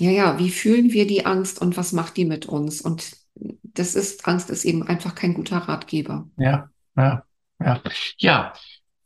ja, 0.00 0.10
ja, 0.10 0.38
wie 0.38 0.50
fühlen 0.50 0.92
wir 0.92 1.06
die 1.06 1.24
Angst 1.24 1.60
und 1.60 1.76
was 1.76 1.92
macht 1.92 2.16
die 2.16 2.24
mit 2.24 2.46
uns? 2.46 2.80
Und 2.80 3.12
das 3.62 3.94
ist, 3.94 4.26
Angst 4.26 4.50
ist 4.50 4.64
eben 4.64 4.82
einfach 4.82 5.14
kein 5.14 5.34
guter 5.34 5.58
Ratgeber. 5.58 6.28
Ja, 6.36 6.70
ja, 6.96 7.24
ja. 7.60 7.82
Ja, 8.18 8.54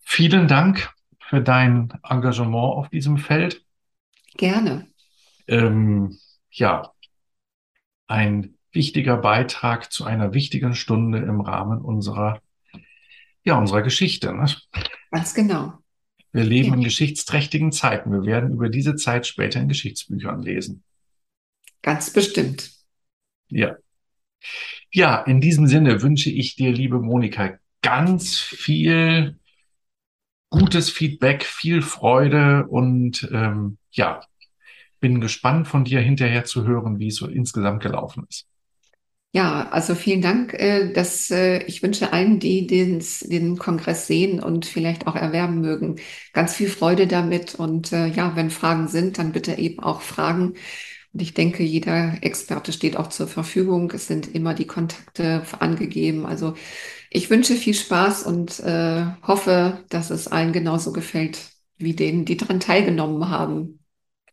vielen 0.00 0.48
Dank 0.48 0.95
für 1.28 1.40
dein 1.40 1.92
Engagement 2.08 2.54
auf 2.54 2.88
diesem 2.88 3.18
Feld. 3.18 3.64
Gerne. 4.36 4.86
Ähm, 5.48 6.18
ja, 6.50 6.92
ein 8.06 8.54
wichtiger 8.72 9.16
Beitrag 9.16 9.92
zu 9.92 10.04
einer 10.04 10.34
wichtigen 10.34 10.74
Stunde 10.74 11.18
im 11.18 11.40
Rahmen 11.40 11.80
unserer, 11.80 12.40
ja, 13.42 13.58
unserer 13.58 13.82
Geschichte. 13.82 14.32
Ne? 14.34 14.46
Ganz 15.10 15.34
genau. 15.34 15.78
Wir 16.32 16.44
leben 16.44 16.68
ja. 16.68 16.74
in 16.74 16.82
geschichtsträchtigen 16.82 17.72
Zeiten. 17.72 18.12
Wir 18.12 18.24
werden 18.24 18.52
über 18.52 18.68
diese 18.68 18.96
Zeit 18.96 19.26
später 19.26 19.60
in 19.60 19.68
Geschichtsbüchern 19.68 20.42
lesen. 20.42 20.84
Ganz 21.82 22.12
bestimmt. 22.12 22.72
Ja. 23.48 23.76
Ja, 24.92 25.22
in 25.22 25.40
diesem 25.40 25.66
Sinne 25.66 26.02
wünsche 26.02 26.30
ich 26.30 26.56
dir, 26.56 26.72
liebe 26.72 27.00
Monika, 27.00 27.58
ganz 27.80 28.38
viel 28.38 29.38
gutes 30.50 30.90
Feedback, 30.90 31.44
viel 31.44 31.82
Freude 31.82 32.66
und 32.68 33.28
ähm, 33.32 33.78
ja, 33.92 34.20
bin 35.00 35.20
gespannt 35.20 35.68
von 35.68 35.84
dir 35.84 36.00
hinterher 36.00 36.44
zu 36.44 36.66
hören, 36.66 36.98
wie 36.98 37.08
es 37.08 37.16
so 37.16 37.26
insgesamt 37.26 37.82
gelaufen 37.82 38.24
ist. 38.28 38.46
Ja, 39.32 39.68
also 39.70 39.94
vielen 39.94 40.22
Dank. 40.22 40.54
Äh, 40.54 40.92
dass, 40.94 41.30
äh, 41.30 41.58
ich 41.64 41.82
wünsche 41.82 42.12
allen, 42.12 42.38
die 42.40 42.66
den, 42.66 43.58
Kongress 43.58 44.06
sehen 44.06 44.40
und 44.40 44.64
vielleicht 44.64 45.06
auch 45.06 45.14
erwerben 45.14 45.60
mögen, 45.60 45.96
ganz 46.32 46.54
viel 46.54 46.70
Freude 46.70 47.06
damit. 47.06 47.54
Und 47.54 47.92
äh, 47.92 48.06
ja, 48.06 48.34
wenn 48.34 48.48
Fragen 48.50 48.88
sind, 48.88 49.18
dann 49.18 49.32
bitte 49.32 49.58
eben 49.58 49.80
auch 49.80 50.00
fragen. 50.00 50.54
Und 51.12 51.22
ich 51.22 51.34
denke, 51.34 51.62
jeder 51.64 52.14
Experte 52.22 52.72
steht 52.72 52.96
auch 52.96 53.08
zur 53.08 53.28
Verfügung. 53.28 53.90
Es 53.90 54.06
sind 54.06 54.34
immer 54.34 54.54
die 54.54 54.66
Kontakte 54.66 55.42
angegeben. 55.58 56.24
Also 56.24 56.54
ich 57.10 57.30
wünsche 57.30 57.54
viel 57.54 57.74
Spaß 57.74 58.24
und 58.24 58.60
äh, 58.60 59.06
hoffe, 59.22 59.84
dass 59.88 60.10
es 60.10 60.28
allen 60.28 60.52
genauso 60.52 60.92
gefällt 60.92 61.50
wie 61.78 61.94
denen, 61.94 62.24
die 62.24 62.36
daran 62.36 62.60
teilgenommen 62.60 63.28
haben. 63.28 63.80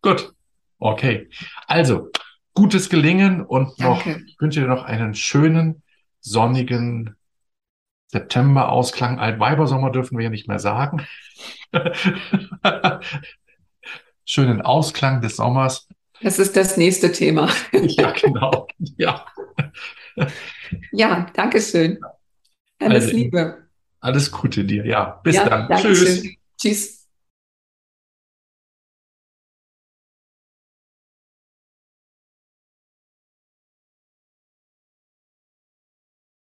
Gut, 0.02 0.34
okay. 0.80 1.30
Also, 1.68 2.10
gutes 2.54 2.90
Gelingen 2.90 3.42
und 3.42 3.78
noch, 3.80 4.06
ich 4.06 4.36
wünsche 4.40 4.62
dir 4.62 4.68
noch 4.68 4.84
einen 4.84 5.14
schönen 5.14 5.84
sonnigen 6.22 7.16
September-Ausklang. 8.08 9.20
Altweibersommer 9.20 9.92
dürfen 9.92 10.18
wir 10.18 10.26
ja 10.26 10.30
nicht 10.30 10.48
mehr 10.48 10.60
sagen. 10.60 11.06
Schönen 14.26 14.62
Ausklang 14.62 15.22
des 15.22 15.36
Sommers. 15.36 15.90
Das 16.22 16.40
ist 16.40 16.56
das 16.56 16.78
nächste 16.78 17.12
Thema. 17.12 17.50
ja, 17.74 18.12
genau. 18.12 18.68
Ja. 18.98 19.26
Ja, 20.92 21.26
danke 21.34 21.60
schön. 21.60 22.00
Alles 22.86 23.06
also, 23.06 23.18
Liebe. 23.18 23.58
Alles 24.00 24.32
Gute 24.32 24.66
dir. 24.66 24.86
Ja, 24.86 25.22
bis 25.24 25.36
ja, 25.36 25.48
dann. 25.48 25.78
Tschüss. 25.78 26.24
Tschüss. 26.58 27.03